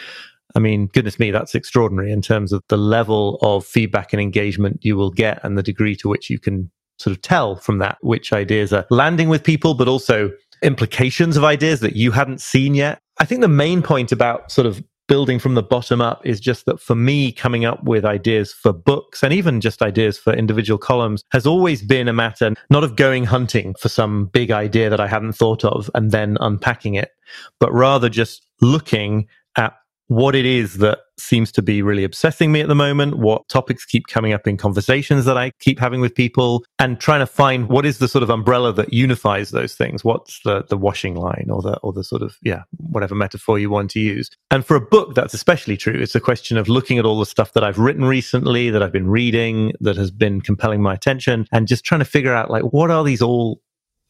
I 0.55 0.59
mean, 0.59 0.87
goodness 0.87 1.19
me, 1.19 1.31
that's 1.31 1.55
extraordinary 1.55 2.11
in 2.11 2.23
terms 2.23 2.53
of 2.53 2.63
the 2.69 2.77
level 2.77 3.39
of 3.43 3.65
feedback 3.65 4.13
and 4.13 4.21
engagement 4.21 4.81
you 4.83 4.97
will 4.97 5.11
get 5.11 5.41
and 5.45 5.57
the 5.57 5.63
degree 5.63 5.95
to 5.97 6.09
which 6.09 6.29
you 6.29 6.39
can 6.39 6.71
sort 6.99 7.17
of 7.17 7.23
tell 7.23 7.57
from 7.57 7.79
that 7.79 7.99
which 8.03 8.33
ideas 8.33 8.73
are 8.73 8.87
landing 8.91 9.29
with 9.29 9.45
people, 9.45 9.75
but 9.75 9.89
also 9.89 10.31
implications 10.63 11.37
of 11.37 11.45
ideas 11.45 11.81
that 11.81 11.97
you 11.97 12.11
hadn't 12.11 12.41
seen 12.41 12.75
yet. 12.75 13.01
I 13.19 13.25
think 13.25 13.41
the 13.41 13.49
main 13.49 13.83
point 13.83 14.13
about 14.13 14.51
sort 14.51 14.67
of 14.67 14.83
building 15.11 15.41
from 15.41 15.57
the 15.57 15.63
bottom 15.63 16.01
up 16.01 16.25
is 16.25 16.39
just 16.39 16.67
that 16.67 16.79
for 16.79 16.95
me, 16.95 17.33
coming 17.33 17.65
up 17.65 17.83
with 17.83 18.05
ideas 18.05 18.53
for 18.53 18.73
books 18.73 19.25
and 19.25 19.33
even 19.33 19.61
just 19.61 19.83
ideas 19.83 20.17
for 20.17 20.33
individual 20.33 20.79
columns 20.79 21.25
has 21.33 21.49
always 21.49 21.83
been 21.83 22.07
a 22.07 22.13
matter 22.13 22.55
not 22.71 22.85
of 22.85 22.95
going 22.95 23.25
hunting 23.25 23.75
for 23.75 23.89
some 23.89 24.27
big 24.27 24.53
idea 24.53 24.89
that 24.89 25.01
I 25.01 25.09
hadn't 25.09 25.33
thought 25.33 25.65
of 25.65 25.91
and 25.97 26.13
then 26.13 26.37
unpacking 26.39 26.95
it, 26.95 27.11
but 27.59 27.73
rather 27.73 28.09
just 28.09 28.47
looking 28.61 29.27
at 29.57 29.75
what 30.11 30.35
it 30.35 30.45
is 30.45 30.79
that 30.79 30.99
seems 31.21 31.53
to 31.53 31.63
be 31.63 31.83
really 31.83 32.03
obsessing 32.03 32.51
me 32.51 32.61
at 32.61 32.67
the 32.67 32.75
moment, 32.75 33.19
what 33.19 33.49
topics 33.49 33.85
keep 33.85 34.09
coming 34.09 34.33
up 34.33 34.45
in 34.45 34.57
conversations 34.57 35.25
that 35.25 35.39
I 35.39 35.53
keep 35.61 35.79
having 35.79 36.01
with 36.01 36.17
people, 36.17 36.65
and 36.81 36.99
trying 36.99 37.21
to 37.21 37.27
find 37.27 37.69
what 37.69 37.87
is 37.87 37.99
the 37.99 38.09
sort 38.09 38.25
of 38.25 38.29
umbrella 38.29 38.73
that 38.73 38.93
unifies 38.93 39.51
those 39.51 39.77
things. 39.77 40.03
What's 40.03 40.41
the 40.45 40.65
the 40.69 40.77
washing 40.77 41.15
line 41.15 41.47
or 41.49 41.63
the 41.63 41.79
or 41.79 41.93
the 41.93 42.03
sort 42.03 42.23
of 42.23 42.37
yeah, 42.43 42.63
whatever 42.79 43.15
metaphor 43.15 43.61
you 43.61 43.71
want 43.71 43.93
to 43.93 44.01
use. 44.01 44.29
And 44.51 44.67
for 44.67 44.75
a 44.75 44.81
book, 44.81 45.15
that's 45.15 45.33
especially 45.33 45.77
true. 45.77 45.95
It's 45.95 46.17
a 46.17 46.21
question 46.21 46.57
of 46.57 46.69
looking 46.69 46.99
at 46.99 47.05
all 47.05 47.21
the 47.21 47.25
stuff 47.25 47.53
that 47.53 47.63
I've 47.63 47.79
written 47.79 48.05
recently, 48.05 48.69
that 48.71 48.83
I've 48.83 48.91
been 48.91 49.09
reading, 49.09 49.75
that 49.79 49.95
has 49.95 50.11
been 50.11 50.41
compelling 50.41 50.83
my 50.83 50.93
attention, 50.93 51.47
and 51.53 51.69
just 51.69 51.85
trying 51.85 52.01
to 52.01 52.05
figure 52.05 52.35
out 52.35 52.51
like 52.51 52.65
what 52.65 52.91
are 52.91 53.05
these 53.05 53.23
all 53.23 53.63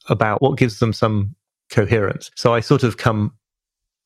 about? 0.08 0.40
What 0.40 0.56
gives 0.56 0.78
them 0.78 0.94
some 0.94 1.34
coherence? 1.70 2.30
So 2.36 2.54
I 2.54 2.60
sort 2.60 2.84
of 2.84 2.96
come 2.96 3.34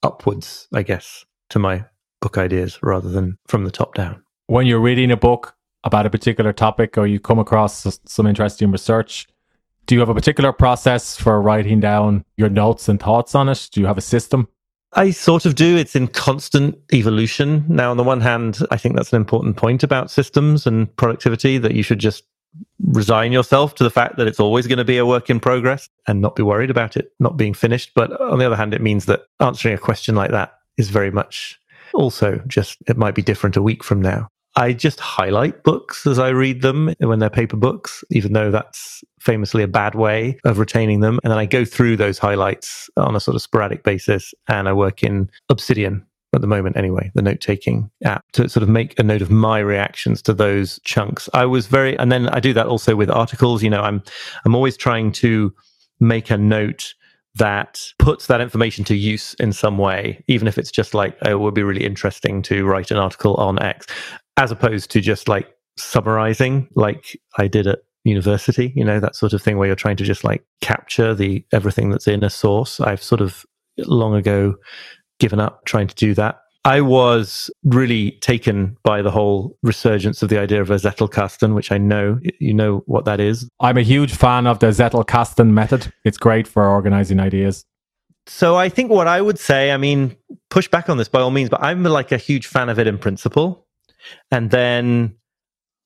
upwards, 0.02 0.66
I 0.74 0.82
guess 0.82 1.24
to 1.50 1.58
my 1.58 1.84
book 2.20 2.38
ideas 2.38 2.78
rather 2.82 3.08
than 3.08 3.36
from 3.46 3.64
the 3.64 3.70
top 3.70 3.94
down. 3.94 4.22
When 4.46 4.66
you're 4.66 4.80
reading 4.80 5.10
a 5.10 5.16
book 5.16 5.54
about 5.84 6.06
a 6.06 6.10
particular 6.10 6.52
topic 6.52 6.96
or 6.96 7.06
you 7.06 7.20
come 7.20 7.38
across 7.38 7.98
some 8.06 8.26
interesting 8.26 8.70
research, 8.70 9.26
do 9.86 9.94
you 9.94 10.00
have 10.00 10.08
a 10.08 10.14
particular 10.14 10.52
process 10.52 11.16
for 11.16 11.40
writing 11.42 11.80
down 11.80 12.24
your 12.36 12.48
notes 12.48 12.88
and 12.88 12.98
thoughts 12.98 13.34
on 13.34 13.48
it? 13.48 13.68
Do 13.72 13.80
you 13.80 13.86
have 13.86 13.98
a 13.98 14.02
system? 14.02 14.48
I 14.94 15.10
sort 15.10 15.44
of 15.44 15.56
do. 15.56 15.76
It's 15.76 15.96
in 15.96 16.08
constant 16.08 16.78
evolution. 16.92 17.64
Now, 17.68 17.90
on 17.90 17.96
the 17.96 18.04
one 18.04 18.20
hand, 18.20 18.60
I 18.70 18.76
think 18.76 18.96
that's 18.96 19.12
an 19.12 19.16
important 19.16 19.56
point 19.56 19.82
about 19.82 20.10
systems 20.10 20.66
and 20.66 20.94
productivity 20.96 21.58
that 21.58 21.74
you 21.74 21.82
should 21.82 21.98
just 21.98 22.24
resign 22.80 23.32
yourself 23.32 23.74
to 23.74 23.84
the 23.84 23.90
fact 23.90 24.16
that 24.16 24.28
it's 24.28 24.38
always 24.38 24.66
going 24.66 24.78
to 24.78 24.84
be 24.84 24.96
a 24.96 25.04
work 25.04 25.28
in 25.28 25.40
progress 25.40 25.88
and 26.06 26.20
not 26.20 26.36
be 26.36 26.42
worried 26.42 26.70
about 26.70 26.96
it 26.96 27.12
not 27.18 27.36
being 27.36 27.52
finished. 27.52 27.90
But 27.94 28.18
on 28.20 28.38
the 28.38 28.46
other 28.46 28.56
hand, 28.56 28.72
it 28.72 28.80
means 28.80 29.06
that 29.06 29.24
answering 29.40 29.74
a 29.74 29.78
question 29.78 30.14
like 30.14 30.30
that 30.30 30.54
is 30.76 30.90
very 30.90 31.10
much 31.10 31.58
also 31.92 32.40
just, 32.46 32.78
it 32.86 32.96
might 32.96 33.14
be 33.14 33.22
different 33.22 33.56
a 33.56 33.62
week 33.62 33.84
from 33.84 34.00
now. 34.02 34.28
I 34.56 34.72
just 34.72 35.00
highlight 35.00 35.64
books 35.64 36.06
as 36.06 36.18
I 36.18 36.28
read 36.28 36.62
them 36.62 36.94
when 36.98 37.18
they're 37.18 37.30
paper 37.30 37.56
books, 37.56 38.04
even 38.10 38.34
though 38.34 38.52
that's 38.52 39.02
famously 39.18 39.64
a 39.64 39.68
bad 39.68 39.96
way 39.96 40.38
of 40.44 40.58
retaining 40.58 41.00
them. 41.00 41.18
And 41.24 41.32
then 41.32 41.38
I 41.38 41.46
go 41.46 41.64
through 41.64 41.96
those 41.96 42.18
highlights 42.18 42.88
on 42.96 43.16
a 43.16 43.20
sort 43.20 43.34
of 43.34 43.42
sporadic 43.42 43.82
basis 43.82 44.32
and 44.48 44.68
I 44.68 44.72
work 44.72 45.02
in 45.02 45.28
Obsidian 45.48 46.06
at 46.32 46.40
the 46.40 46.46
moment 46.46 46.76
anyway, 46.76 47.10
the 47.14 47.22
note 47.22 47.40
taking 47.40 47.90
app 48.04 48.24
to 48.32 48.48
sort 48.48 48.62
of 48.62 48.68
make 48.68 48.98
a 48.98 49.02
note 49.02 49.22
of 49.22 49.30
my 49.30 49.58
reactions 49.58 50.20
to 50.22 50.34
those 50.34 50.80
chunks. 50.84 51.28
I 51.32 51.46
was 51.46 51.66
very, 51.66 51.96
and 51.98 52.10
then 52.10 52.28
I 52.28 52.40
do 52.40 52.52
that 52.54 52.66
also 52.66 52.96
with 52.96 53.10
articles. 53.10 53.62
You 53.62 53.70
know, 53.70 53.82
I'm, 53.82 54.02
I'm 54.44 54.54
always 54.54 54.76
trying 54.76 55.12
to 55.12 55.52
make 56.00 56.30
a 56.30 56.36
note 56.36 56.94
that 57.36 57.82
puts 57.98 58.26
that 58.28 58.40
information 58.40 58.84
to 58.84 58.94
use 58.94 59.34
in 59.40 59.52
some 59.52 59.78
way, 59.78 60.22
even 60.28 60.46
if 60.46 60.56
it's 60.56 60.70
just 60.70 60.94
like, 60.94 61.16
oh, 61.24 61.30
it 61.30 61.40
would 61.40 61.54
be 61.54 61.62
really 61.62 61.84
interesting 61.84 62.42
to 62.42 62.64
write 62.64 62.90
an 62.90 62.96
article 62.96 63.34
on 63.36 63.60
X, 63.60 63.86
as 64.36 64.52
opposed 64.52 64.90
to 64.92 65.00
just 65.00 65.28
like 65.28 65.48
summarizing 65.76 66.68
like 66.76 67.18
I 67.38 67.48
did 67.48 67.66
at 67.66 67.80
university, 68.04 68.72
you 68.76 68.84
know, 68.84 69.00
that 69.00 69.16
sort 69.16 69.32
of 69.32 69.42
thing 69.42 69.58
where 69.58 69.66
you're 69.66 69.76
trying 69.76 69.96
to 69.96 70.04
just 70.04 70.24
like 70.24 70.44
capture 70.60 71.14
the 71.14 71.44
everything 71.52 71.90
that's 71.90 72.06
in 72.06 72.22
a 72.22 72.30
source. 72.30 72.80
I've 72.80 73.02
sort 73.02 73.20
of 73.20 73.44
long 73.78 74.14
ago 74.14 74.54
given 75.18 75.40
up 75.40 75.64
trying 75.64 75.88
to 75.88 75.94
do 75.94 76.14
that. 76.14 76.38
I 76.66 76.80
was 76.80 77.50
really 77.62 78.12
taken 78.22 78.76
by 78.82 79.02
the 79.02 79.10
whole 79.10 79.58
resurgence 79.62 80.22
of 80.22 80.30
the 80.30 80.38
idea 80.38 80.62
of 80.62 80.70
a 80.70 80.76
Zettelkasten, 80.76 81.54
which 81.54 81.70
I 81.70 81.76
know 81.76 82.18
you 82.40 82.54
know 82.54 82.82
what 82.86 83.04
that 83.04 83.20
is. 83.20 83.48
I'm 83.60 83.76
a 83.76 83.82
huge 83.82 84.14
fan 84.14 84.46
of 84.46 84.60
the 84.60 84.68
Zettelkasten 84.68 85.50
method. 85.50 85.92
It's 86.04 86.16
great 86.16 86.48
for 86.48 86.66
organizing 86.66 87.20
ideas. 87.20 87.66
So 88.26 88.56
I 88.56 88.70
think 88.70 88.90
what 88.90 89.06
I 89.06 89.20
would 89.20 89.38
say, 89.38 89.72
I 89.72 89.76
mean, 89.76 90.16
push 90.48 90.66
back 90.66 90.88
on 90.88 90.96
this 90.96 91.08
by 91.08 91.20
all 91.20 91.30
means, 91.30 91.50
but 91.50 91.62
I'm 91.62 91.82
like 91.82 92.12
a 92.12 92.16
huge 92.16 92.46
fan 92.46 92.70
of 92.70 92.78
it 92.78 92.86
in 92.86 92.96
principle. 92.96 93.66
And 94.30 94.50
then 94.50 95.16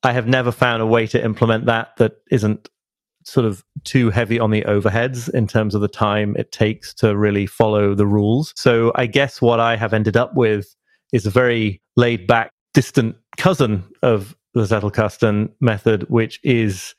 I 0.03 0.13
have 0.13 0.27
never 0.27 0.51
found 0.53 0.81
a 0.81 0.87
way 0.87 1.07
to 1.07 1.21
implement 1.21 1.65
that 1.65 1.97
that 1.97 2.13
isn't 2.31 2.69
sort 3.23 3.45
of 3.45 3.63
too 3.83 4.09
heavy 4.09 4.39
on 4.39 4.51
the 4.51 4.61
overheads 4.63 5.29
in 5.33 5.47
terms 5.47 5.75
of 5.75 5.81
the 5.81 5.87
time 5.87 6.35
it 6.37 6.51
takes 6.51 6.93
to 6.95 7.15
really 7.15 7.45
follow 7.45 7.93
the 7.93 8.07
rules. 8.07 8.53
So 8.55 8.91
I 8.95 9.05
guess 9.05 9.41
what 9.41 9.59
I 9.59 9.75
have 9.75 9.93
ended 9.93 10.17
up 10.17 10.35
with 10.35 10.75
is 11.11 11.25
a 11.25 11.29
very 11.29 11.81
laid 11.95 12.27
back, 12.27 12.51
distant 12.73 13.15
cousin 13.37 13.83
of 14.01 14.35
the 14.53 14.61
Zettelkasten 14.61 15.49
method, 15.59 16.03
which 16.09 16.39
is 16.43 16.95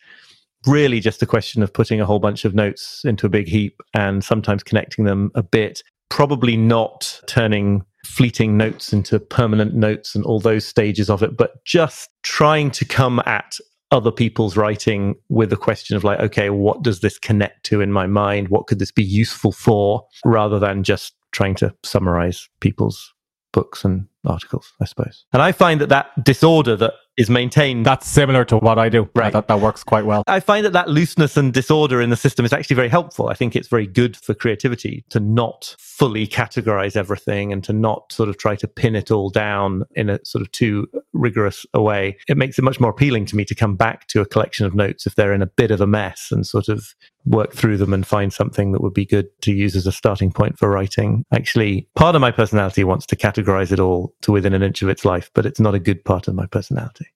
really 0.67 1.01
just 1.01 1.23
a 1.23 1.27
question 1.27 1.63
of 1.63 1.73
putting 1.73 2.01
a 2.01 2.07
whole 2.07 2.19
bunch 2.19 2.45
of 2.45 2.55
notes 2.55 3.03
into 3.05 3.27
a 3.27 3.31
big 3.31 3.49
heap 3.49 3.81
and 3.95 4.23
sometimes 4.23 4.63
connecting 4.63 5.05
them 5.05 5.31
a 5.35 5.43
bit. 5.43 5.83
Probably 6.11 6.57
not 6.57 7.21
turning 7.27 7.85
fleeting 8.05 8.57
notes 8.57 8.93
into 8.93 9.19
permanent 9.19 9.75
notes 9.75 10.15
and 10.15 10.25
all 10.25 10.41
those 10.41 10.65
stages 10.65 11.09
of 11.11 11.23
it, 11.23 11.37
but 11.37 11.65
just 11.65 12.11
trying 12.23 12.71
to 12.73 12.85
come 12.85 13.21
at 13.27 13.57
other 13.91 14.13
people's 14.13 14.57
writing 14.57 15.17
with 15.29 15.53
a 15.53 15.57
question 15.57 15.97
of 15.97 16.05
like, 16.05 16.21
okay, 16.21 16.51
what 16.51 16.83
does 16.83 17.01
this 17.01 17.19
connect 17.19 17.65
to 17.65 17.81
in 17.81 17.93
my 17.93 18.07
mind? 18.07 18.49
What 18.49 18.67
could 18.67 18.79
this 18.79 18.93
be 18.93 19.03
useful 19.03 19.53
for? 19.53 20.07
Rather 20.25 20.59
than 20.59 20.83
just 20.83 21.15
trying 21.33 21.55
to 21.57 21.75
summarize 21.83 22.49
people's 22.61 23.13
books 23.53 23.85
and 23.85 24.07
articles, 24.25 24.73
I 24.81 24.85
suppose. 24.85 25.25
And 25.33 25.43
I 25.43 25.53
find 25.53 25.81
that 25.81 25.89
that 25.89 26.25
disorder 26.25 26.77
that 26.77 26.95
is 27.21 27.29
maintained. 27.29 27.85
That's 27.85 28.09
similar 28.09 28.47
to 28.47 28.57
what 28.57 28.79
I 28.79 28.89
do. 28.89 29.11
Right. 29.15 29.31
That, 29.31 29.47
that 29.49 29.61
works 29.61 29.85
quite 29.85 30.07
well. 30.07 30.25
I 30.27 30.41
find 30.41 30.65
that 30.65 30.73
that 30.73 30.89
looseness 30.89 31.37
and 31.37 31.53
disorder 31.53 32.01
in 32.01 32.09
the 32.09 32.17
system 32.17 32.47
is 32.47 32.53
actually 32.55 32.77
very 32.77 32.89
helpful. 32.89 33.29
I 33.29 33.35
think 33.35 33.55
it's 33.55 33.69
very 33.69 33.87
good 33.87 34.17
for 34.17 34.33
creativity 34.33 35.05
to 35.11 35.21
not 35.21 35.77
fully 35.79 36.27
categorize 36.27 36.97
everything 36.97 37.53
and 37.53 37.63
to 37.65 37.75
not 37.75 38.11
sort 38.11 38.31
of 38.31 38.39
try 38.39 38.57
to 38.57 38.67
pin 38.67 38.97
it 38.97 39.11
all 39.11 39.29
down 39.29 39.83
in 39.95 40.09
a 40.09 40.19
sort 40.25 40.41
of 40.41 40.51
too 40.53 40.89
rigorous 41.13 41.67
a 41.75 41.83
way. 41.83 42.17
It 42.27 42.39
makes 42.39 42.59
it 42.59 42.63
much 42.63 42.81
more 42.81 42.91
appealing 42.91 43.27
to 43.27 43.37
me 43.37 43.45
to 43.45 43.55
come 43.55 43.77
back 43.77 44.07
to 44.09 44.23
a 44.23 44.27
collection 44.27 44.65
of 44.65 44.75
notes 44.75 45.07
if 45.07 45.15
they're 45.15 45.35
in 45.35 45.43
a 45.43 45.47
bit 45.47 45.71
of 45.71 45.83
a 45.83 45.87
mess 45.87 46.29
and 46.31 46.47
sort 46.47 46.69
of 46.69 46.95
work 47.25 47.53
through 47.53 47.77
them 47.77 47.93
and 47.93 48.07
find 48.07 48.33
something 48.33 48.73
that 48.73 48.83
would 48.83 48.95
be 48.95 49.05
good 49.05 49.29
to 49.43 49.53
use 49.53 49.77
as 49.77 49.87
a 49.87 49.93
starting 49.93 50.33
point 50.33 50.59
for 50.59 50.69
writing. 50.69 51.25
Actually, 51.33 51.89
part 51.95 52.15
of 52.15 52.21
my 52.21 52.31
personality 52.31 52.85
wants 52.85 53.07
to 53.07 53.17
categorize 53.17 53.73
it 53.73 53.81
all 53.81 54.15
to 54.23 54.33
within 54.33 54.55
an 54.55 54.63
inch 54.63 54.83
of 54.83 54.89
its 54.89 55.05
life, 55.05 55.31
but 55.35 55.47
it's 55.47 55.61
not 55.61 55.75
a 55.75 55.79
good 55.79 56.05
part 56.05 56.29
of 56.29 56.35
my 56.35 56.47
personality. 56.47 57.07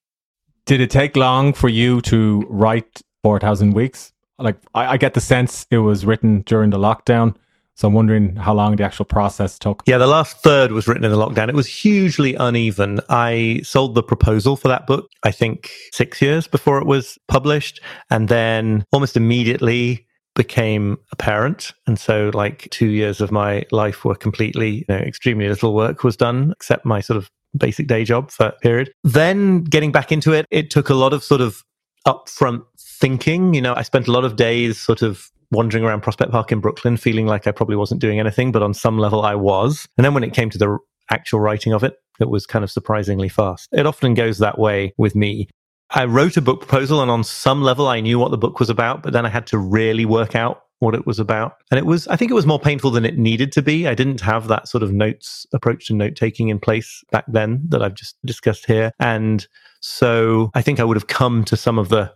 Did 0.65 0.81
it 0.81 0.89
take 0.89 1.15
long 1.15 1.53
for 1.53 1.69
you 1.69 2.01
to 2.01 2.45
write 2.49 3.01
4,000 3.23 3.73
Weeks? 3.73 4.11
Like, 4.37 4.57
I, 4.73 4.93
I, 4.93 4.97
get 4.97 5.13
the 5.13 5.21
sense 5.21 5.65
it 5.71 5.77
was 5.77 6.05
written 6.05 6.41
during 6.41 6.71
the 6.71 6.77
lockdown. 6.77 7.35
So 7.75 7.89
I'm 7.89 7.93
wondering 7.93 8.37
how 8.37 8.53
long 8.53 8.77
the 8.77 8.83
actual 8.83 9.05
process 9.05 9.59
took. 9.59 9.83
Yeah, 9.85 9.97
the 9.97 10.07
last 10.07 10.37
third 10.37 10.71
was 10.71 10.87
written 10.87 11.03
in 11.03 11.11
the 11.11 11.17
lockdown. 11.17 11.49
It 11.49 11.55
was 11.55 11.67
hugely 11.67 12.33
uneven. 12.35 13.01
I 13.09 13.61
sold 13.63 13.95
the 13.95 14.03
proposal 14.03 14.55
for 14.55 14.69
that 14.69 14.87
book, 14.87 15.09
I 15.23 15.31
think, 15.31 15.71
six 15.91 16.21
years 16.21 16.47
before 16.47 16.79
it 16.79 16.87
was 16.87 17.17
published. 17.27 17.81
And 18.09 18.29
then 18.29 18.85
almost 18.93 19.17
immediately 19.17 20.07
became 20.35 20.97
a 21.11 21.17
parent. 21.17 21.73
And 21.85 21.99
so, 21.99 22.31
like, 22.33 22.69
two 22.71 22.87
years 22.87 23.19
of 23.19 23.31
my 23.31 23.65
life 23.71 24.05
were 24.05 24.15
completely, 24.15 24.77
you 24.77 24.85
know, 24.87 24.95
extremely 24.95 25.49
little 25.49 25.73
work 25.73 26.03
was 26.03 26.15
done, 26.15 26.51
except 26.51 26.85
my 26.85 27.01
sort 27.01 27.17
of 27.17 27.29
basic 27.57 27.87
day 27.87 28.03
job 28.03 28.31
for 28.31 28.43
that 28.43 28.61
period. 28.61 28.91
Then 29.03 29.63
getting 29.63 29.91
back 29.91 30.11
into 30.11 30.31
it, 30.31 30.45
it 30.49 30.69
took 30.69 30.89
a 30.89 30.93
lot 30.93 31.13
of 31.13 31.23
sort 31.23 31.41
of 31.41 31.63
upfront 32.07 32.63
thinking. 32.79 33.53
You 33.53 33.61
know, 33.61 33.73
I 33.75 33.81
spent 33.81 34.07
a 34.07 34.11
lot 34.11 34.25
of 34.25 34.35
days 34.35 34.79
sort 34.79 35.01
of 35.01 35.29
wandering 35.51 35.83
around 35.83 36.01
Prospect 36.01 36.31
Park 36.31 36.51
in 36.51 36.59
Brooklyn, 36.59 36.97
feeling 36.97 37.27
like 37.27 37.47
I 37.47 37.51
probably 37.51 37.75
wasn't 37.75 38.01
doing 38.01 38.19
anything, 38.19 38.51
but 38.51 38.63
on 38.63 38.73
some 38.73 38.97
level 38.97 39.21
I 39.21 39.35
was. 39.35 39.87
And 39.97 40.05
then 40.05 40.13
when 40.13 40.23
it 40.23 40.33
came 40.33 40.49
to 40.49 40.57
the 40.57 40.77
actual 41.09 41.39
writing 41.39 41.73
of 41.73 41.83
it, 41.83 41.95
it 42.19 42.29
was 42.29 42.45
kind 42.45 42.63
of 42.63 42.71
surprisingly 42.71 43.29
fast. 43.29 43.69
It 43.71 43.85
often 43.85 44.13
goes 44.13 44.37
that 44.39 44.57
way 44.57 44.93
with 44.97 45.15
me. 45.15 45.49
I 45.91 46.05
wrote 46.05 46.37
a 46.37 46.41
book 46.41 46.59
proposal, 46.61 47.01
and 47.01 47.11
on 47.11 47.23
some 47.23 47.61
level, 47.61 47.87
I 47.87 48.01
knew 48.01 48.17
what 48.19 48.31
the 48.31 48.37
book 48.37 48.59
was 48.59 48.69
about, 48.69 49.03
but 49.03 49.13
then 49.13 49.25
I 49.25 49.29
had 49.29 49.47
to 49.47 49.57
really 49.57 50.05
work 50.05 50.35
out 50.35 50.61
what 50.79 50.95
it 50.95 51.05
was 51.05 51.19
about. 51.19 51.53
And 51.71 51.77
it 51.77 51.85
was, 51.85 52.07
I 52.07 52.15
think 52.15 52.31
it 52.31 52.35
was 52.35 52.45
more 52.45 52.59
painful 52.59 52.91
than 52.91 53.05
it 53.05 53.17
needed 53.17 53.51
to 53.53 53.61
be. 53.61 53.87
I 53.87 53.93
didn't 53.93 54.21
have 54.21 54.47
that 54.47 54.67
sort 54.67 54.83
of 54.83 54.91
notes 54.91 55.45
approach 55.53 55.87
to 55.87 55.93
note 55.93 56.15
taking 56.15 56.49
in 56.49 56.59
place 56.59 57.03
back 57.11 57.25
then 57.27 57.61
that 57.69 57.81
I've 57.81 57.93
just 57.93 58.17
discussed 58.25 58.65
here. 58.65 58.91
And 58.99 59.47
so 59.79 60.49
I 60.53 60.61
think 60.61 60.79
I 60.79 60.83
would 60.83 60.97
have 60.97 61.07
come 61.07 61.45
to 61.45 61.55
some 61.55 61.79
of 61.79 61.89
the 61.89 62.13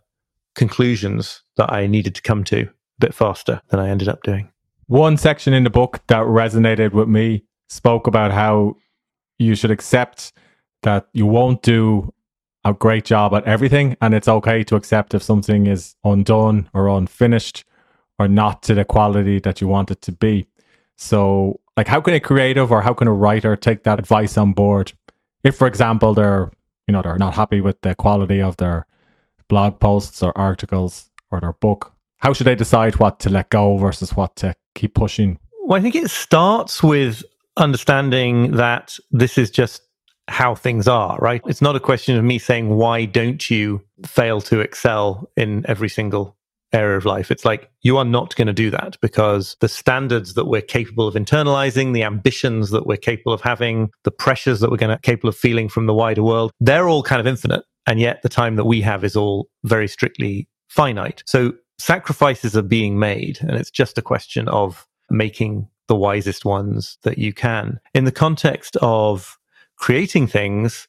conclusions 0.56 1.42
that 1.56 1.72
I 1.72 1.88
needed 1.88 2.16
to 2.16 2.22
come 2.22 2.44
to 2.46 2.70
bit 3.00 3.14
faster 3.14 3.62
than 3.70 3.80
I 3.80 3.90
ended 3.90 4.08
up 4.08 4.24
doing. 4.24 4.52
One 4.88 5.18
section 5.18 5.54
in 5.54 5.64
the 5.64 5.70
book 5.70 6.02
that 6.08 6.24
resonated 6.24 6.94
with 6.94 7.08
me 7.08 7.44
spoke 7.68 8.08
about 8.08 8.32
how 8.32 8.76
you 9.38 9.56
should 9.56 9.72
accept 9.72 10.34
that 10.82 11.08
you 11.14 11.26
won't 11.26 11.62
do 11.62 12.14
a 12.66 12.74
great 12.74 13.06
job 13.06 13.34
at 13.34 13.46
everything 13.46 13.96
and 14.02 14.14
it's 14.14 14.28
okay 14.28 14.64
to 14.64 14.76
accept 14.76 15.14
if 15.14 15.24
something 15.24 15.68
is 15.68 15.96
undone 16.04 16.70
or 16.74 16.88
unfinished 16.88 17.64
or 18.18 18.28
not 18.28 18.62
to 18.64 18.74
the 18.74 18.84
quality 18.84 19.40
that 19.40 19.62
you 19.62 19.68
want 19.68 19.92
it 19.92 20.02
to 20.02 20.12
be. 20.12 20.46
So, 20.98 21.60
like, 21.78 21.88
how 21.88 22.02
can 22.02 22.14
a 22.14 22.20
creative 22.20 22.72
or 22.72 22.82
how 22.82 22.94
can 22.94 23.08
a 23.08 23.14
writer 23.14 23.56
take 23.56 23.84
that 23.84 24.00
advice 24.00 24.38
on 24.38 24.52
board? 24.52 24.92
If, 25.44 25.56
for 25.56 25.66
example, 25.68 26.14
they're 26.14 26.52
you 26.88 26.92
know 26.92 27.02
they're 27.02 27.18
not 27.18 27.36
happy 27.36 27.62
with 27.62 27.80
the 27.82 27.96
quality 27.96 28.42
of 28.42 28.58
their 28.58 28.86
blog 29.48 29.80
posts 29.80 30.22
or 30.22 30.38
articles 30.38 31.10
or 31.32 31.40
their 31.40 31.54
book, 31.54 31.94
how 32.20 32.34
should 32.34 32.48
they 32.48 32.56
decide 32.56 32.96
what 32.98 33.20
to 33.22 33.30
let 33.30 33.50
go 33.50 33.78
versus 33.78 34.16
what 34.16 34.36
to 34.38 34.56
keep 34.76 34.94
pushing? 34.94 35.40
Well, 35.64 35.80
I 35.80 35.82
think 35.82 35.96
it 35.96 36.10
starts 36.10 36.82
with 36.84 37.24
understanding 37.58 38.52
that 38.52 38.98
this 39.12 39.38
is 39.38 39.52
just 39.52 39.82
how 40.28 40.56
things 40.56 40.88
are, 40.88 41.18
right? 41.18 41.42
It's 41.48 41.62
not 41.62 41.76
a 41.76 41.80
question 41.80 42.16
of 42.16 42.24
me 42.24 42.40
saying, 42.40 42.70
why 42.70 43.06
don't 43.06 43.50
you 43.50 43.82
fail 44.06 44.42
to 44.42 44.60
excel 44.60 45.30
in 45.36 45.66
every 45.68 45.90
single 45.90 46.38
area 46.72 46.98
of 46.98 47.06
life. 47.06 47.32
It's 47.32 47.46
like 47.46 47.70
you 47.82 47.98
are 47.98 48.06
not 48.06 48.36
going 48.36 48.48
to 48.48 48.54
do 48.54 48.70
that 48.72 48.98
because 49.02 49.56
the 49.60 49.68
standards 49.68 50.36
that 50.36 50.46
we're 50.46 50.62
capable 50.62 51.08
of 51.08 51.16
internalizing, 51.16 51.94
the 51.94 52.04
ambitions 52.04 52.70
that 52.70 52.86
we're 52.86 52.98
capable 52.98 53.34
of 53.34 53.42
having, 53.42 53.90
the 54.04 54.12
pressures 54.12 54.60
that 54.60 54.70
we're 54.70 54.78
going 54.78 54.96
to 54.96 55.02
capable 55.02 55.30
of 55.30 55.36
feeling 55.36 55.70
from 55.70 55.88
the 55.88 55.94
wider 55.94 56.24
world, 56.24 56.52
they're 56.60 56.88
all 56.88 57.04
kind 57.04 57.20
of 57.20 57.28
infinite. 57.28 57.64
And 57.88 58.00
yet 58.00 58.22
the 58.22 58.30
time 58.30 58.56
that 58.58 58.66
we 58.66 58.82
have 58.82 59.04
is 59.04 59.16
all 59.16 59.50
very 59.64 59.88
strictly 59.88 60.48
finite. 60.68 61.24
So 61.26 61.54
sacrifices 61.80 62.56
are 62.56 62.62
being 62.62 63.00
made 63.00 63.40
and 63.42 63.52
it's 63.52 63.72
just 63.72 63.98
a 63.98 64.02
question 64.02 64.48
of 64.50 64.88
making 65.10 65.68
the 65.88 65.96
wisest 65.96 66.46
ones 66.46 66.98
that 67.04 67.18
you 67.18 67.34
can. 67.34 67.80
In 67.94 68.06
the 68.06 68.12
context 68.12 68.78
of 68.82 69.38
creating 69.78 70.28
things, 70.28 70.88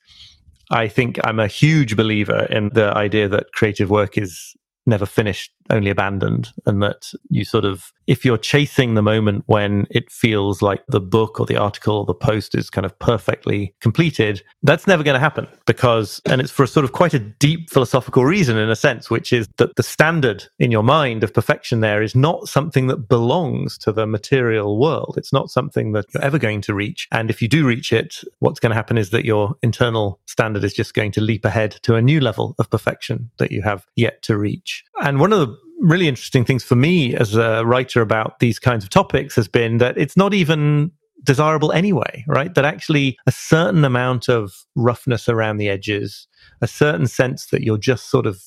I 0.71 0.89
think 0.89 1.19
I'm 1.25 1.41
a 1.41 1.47
huge 1.47 1.97
believer 1.97 2.45
in 2.51 2.71
the 2.75 2.97
idea 2.97 3.29
that 3.29 3.53
creative 3.53 3.91
work 3.91 4.19
is 4.19 4.55
never 4.87 5.07
finished, 5.07 5.53
only 5.71 5.91
abandoned, 5.91 6.53
and 6.67 6.83
that 6.83 7.13
you 7.29 7.45
sort 7.45 7.65
of, 7.65 7.93
if 8.07 8.25
you're 8.25 8.39
chasing 8.39 8.95
the 8.95 9.03
moment 9.03 9.45
when 9.47 9.87
it 9.91 10.11
feels 10.11 10.63
like 10.63 10.83
the 10.89 11.01
book 11.01 11.39
or 11.39 11.47
the 11.47 11.57
article 11.57 11.97
or 11.97 12.05
the 12.05 12.15
post 12.15 12.55
is 12.55 12.71
kind 12.71 12.85
of 12.85 12.99
perfectly 12.99 13.75
completed, 13.81 14.43
that's 14.63 14.87
never 14.87 15.03
going 15.03 15.15
to 15.15 15.21
happen 15.21 15.47
because, 15.67 16.21
and 16.27 16.41
it's 16.41 16.51
for 16.51 16.65
a 16.65 16.69
sort 16.69 16.85
of 16.85 16.93
quite 16.93 17.15
a 17.15 17.19
deep 17.19 17.71
philosophical 17.71 18.25
reason 18.25 18.57
in 18.57 18.69
a 18.69 18.77
sense, 18.77 19.11
which 19.11 19.33
is 19.33 19.49
that 19.59 19.77
the 19.77 19.83
standard 19.83 20.45
in 20.59 20.71
your 20.71 20.83
mind 20.83 21.23
of 21.23 21.33
perfection 21.33 21.81
there 21.81 22.03
is 22.03 22.15
not 22.15 22.49
something 22.49 22.89
that 22.89 23.09
belongs 23.09 23.79
to 23.79 23.93
the 23.93 24.07
material 24.07 24.79
world. 24.79 25.15
It's 25.17 25.33
not 25.33 25.51
something 25.51 25.93
that 25.93 26.07
you're 26.13 26.25
ever 26.25 26.39
going 26.39 26.61
to 26.63 26.75
reach. 26.75 27.07
And 27.13 27.31
if 27.31 27.41
you 27.41 27.49
do 27.49 27.67
reach 27.67 27.93
it, 27.93 28.17
what's 28.41 28.61
going 28.61 28.71
to 28.71 28.77
happen 28.77 28.99
is 28.99 29.11
that 29.11 29.25
your 29.25 29.55
internal 29.63 30.21
standard 30.27 30.65
is 30.65 30.73
just 30.73 30.95
going 30.95 31.13
to 31.13 31.21
leap 31.21 31.45
ahead 31.45 31.73
to 31.83 31.95
a 31.95 32.03
new 32.03 32.21
level 32.21 32.55
of 32.59 32.71
perfection 32.71 33.31
that 33.39 33.53
you 33.53 33.63
have 33.63 33.87
yet 33.97 34.23
to 34.23 34.37
reach. 34.37 34.85
And 35.03 35.21
one 35.21 35.33
of 35.33 35.41
the 35.41 35.57
really 35.81 36.09
interesting 36.09 36.45
things 36.45 36.63
for 36.63 36.77
me 36.77 37.15
as 37.15 37.35
a 37.35 37.65
writer 37.65 38.01
about 38.03 38.39
these 38.39 38.59
kinds 38.59 38.85
of 38.85 38.91
topics 38.91 39.35
has 39.37 39.49
been 39.49 39.79
that 39.79 39.97
it's 39.99 40.17
not 40.17 40.35
even 40.35 40.93
desirable 41.25 41.73
anyway, 41.73 42.25
right? 42.27 42.55
That 42.55 42.65
actually 42.65 43.19
a 43.27 43.33
certain 43.33 43.85
amount 43.85 44.29
of 44.29 44.53
roughness 44.75 45.29
around 45.29 45.57
the 45.57 45.69
edges, 45.69 46.29
a 46.61 46.67
certain 46.67 47.07
sense 47.07 47.47
that 47.47 47.63
you're 47.63 47.79
just 47.79 48.11
sort 48.11 48.27
of 48.27 48.43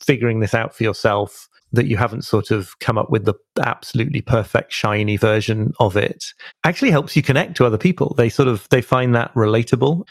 figuring 0.00 0.40
this 0.40 0.54
out 0.54 0.74
for 0.74 0.84
yourself, 0.84 1.48
that 1.72 1.86
you 1.86 1.96
haven't 1.96 2.22
sort 2.22 2.50
of 2.50 2.78
come 2.78 2.98
up 2.98 3.10
with 3.10 3.24
the 3.24 3.34
absolutely 3.62 4.20
perfect 4.20 4.72
shiny 4.72 5.16
version 5.16 5.72
of 5.80 5.96
it 5.96 6.24
actually 6.64 6.90
helps 6.90 7.16
you 7.16 7.22
connect 7.22 7.56
to 7.56 7.66
other 7.66 7.78
people. 7.78 8.14
They 8.16 8.28
sort 8.28 8.48
of 8.48 8.68
they 8.70 8.80
find 8.80 9.14
that 9.14 9.34
relatable 9.34 10.06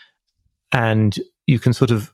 and 0.72 1.17
you 1.48 1.60
can 1.60 1.74
sort 1.74 1.91
of 1.91 2.12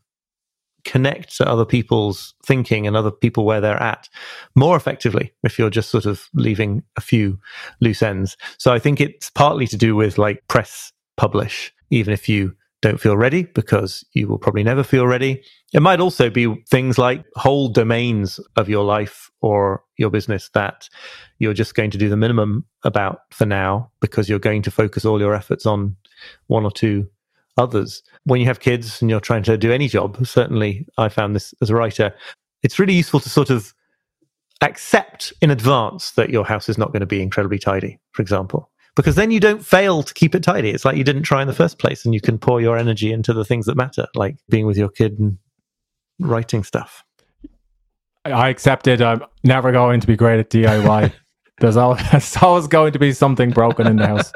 connect 0.86 1.36
to 1.38 1.48
other 1.48 1.66
people's 1.66 2.34
thinking 2.46 2.88
and 2.88 2.96
other 2.96 3.12
people 3.12 3.46
where 3.46 3.62
they're 3.62 3.82
at 3.82 4.10
more 4.56 4.76
effectively 4.76 5.34
if 5.44 5.60
you're 5.60 5.70
just 5.70 5.90
sort 5.90 6.06
of 6.06 6.28
leaving 6.34 6.84
a 6.98 7.02
few 7.02 7.40
loose 7.82 8.02
ends. 8.02 8.38
So 8.58 8.74
I 8.74 8.80
think 8.80 9.00
it's 9.02 9.30
partly 9.30 9.68
to 9.68 9.78
do 9.78 9.96
with 9.96 10.18
like 10.18 10.48
press 10.48 10.92
publish, 11.18 11.74
even 11.90 12.14
if 12.14 12.30
you 12.30 12.56
don't 12.82 13.00
feel 13.00 13.18
ready 13.18 13.44
because 13.44 14.06
you 14.14 14.28
will 14.28 14.38
probably 14.38 14.64
never 14.64 14.84
feel 14.84 15.06
ready. 15.06 15.44
It 15.74 15.82
might 15.82 16.00
also 16.00 16.30
be 16.30 16.64
things 16.70 16.98
like 16.98 17.26
whole 17.36 17.68
domains 17.68 18.40
of 18.56 18.70
your 18.70 18.84
life 18.84 19.30
or 19.42 19.84
your 19.98 20.10
business 20.10 20.50
that 20.54 20.90
you're 21.40 21.54
just 21.54 21.76
going 21.76 21.92
to 21.92 21.98
do 21.98 22.10
the 22.10 22.18
minimum 22.18 22.66
about 22.84 23.22
for 23.32 23.46
now 23.46 23.92
because 24.00 24.30
you're 24.30 24.40
going 24.40 24.62
to 24.62 24.72
focus 24.72 25.06
all 25.06 25.20
your 25.20 25.36
efforts 25.36 25.66
on 25.66 25.98
one 26.48 26.64
or 26.64 26.72
two 26.72 27.08
others. 27.60 28.02
When 28.24 28.40
you 28.40 28.48
have 28.48 28.60
kids 28.60 29.02
and 29.02 29.10
you're 29.10 29.20
trying 29.20 29.44
to 29.44 29.58
do 29.58 29.72
any 29.72 29.88
job, 29.88 30.26
certainly 30.26 30.88
I 30.98 31.10
found 31.10 31.36
this 31.36 31.54
as 31.62 31.70
a 31.70 31.76
writer, 31.76 32.14
it's 32.64 32.80
really 32.80 32.94
useful 32.94 33.20
to 33.20 33.30
sort 33.30 33.50
of 33.50 33.74
accept 34.62 35.32
in 35.42 35.52
advance 35.52 36.12
that 36.12 36.30
your 36.30 36.46
house 36.46 36.70
is 36.70 36.78
not 36.78 36.92
going 36.92 37.00
to 37.02 37.06
be 37.06 37.22
incredibly 37.22 37.60
tidy, 37.60 38.00
for 38.12 38.22
example, 38.22 38.70
because 38.96 39.16
then 39.16 39.32
you 39.32 39.40
don't 39.40 39.66
fail 39.66 40.04
to 40.04 40.14
keep 40.14 40.36
it 40.36 40.44
tidy. 40.44 40.72
It's 40.72 40.86
like 40.86 40.98
you 40.98 41.04
didn't 41.04 41.24
try 41.24 41.42
in 41.42 41.48
the 41.48 41.54
first 41.54 41.80
place 41.80 42.04
and 42.04 42.14
you 42.14 42.22
can 42.22 42.38
pour 42.38 42.60
your 42.60 42.78
energy 42.78 43.12
into 43.12 43.34
the 43.34 43.46
things 43.46 43.66
that 43.68 43.78
matter, 43.78 44.08
like 44.16 44.38
being 44.50 44.66
with 44.66 44.78
your 44.78 44.90
kid 44.90 45.20
and 45.20 45.38
writing 46.20 46.64
stuff. 46.64 47.04
I 48.26 48.50
accepted 48.50 49.02
I'm 49.02 49.24
never 49.44 49.72
going 49.72 50.02
to 50.02 50.08
be 50.08 50.16
great 50.16 50.40
at 50.40 50.50
DIY. 50.50 51.14
There's 51.60 51.76
always, 51.76 52.02
there's 52.12 52.38
always 52.38 52.68
going 52.68 52.94
to 52.94 53.00
be 53.00 53.12
something 53.12 53.50
broken 53.50 53.86
in 53.86 53.98
the 53.98 54.08
house. 54.08 54.32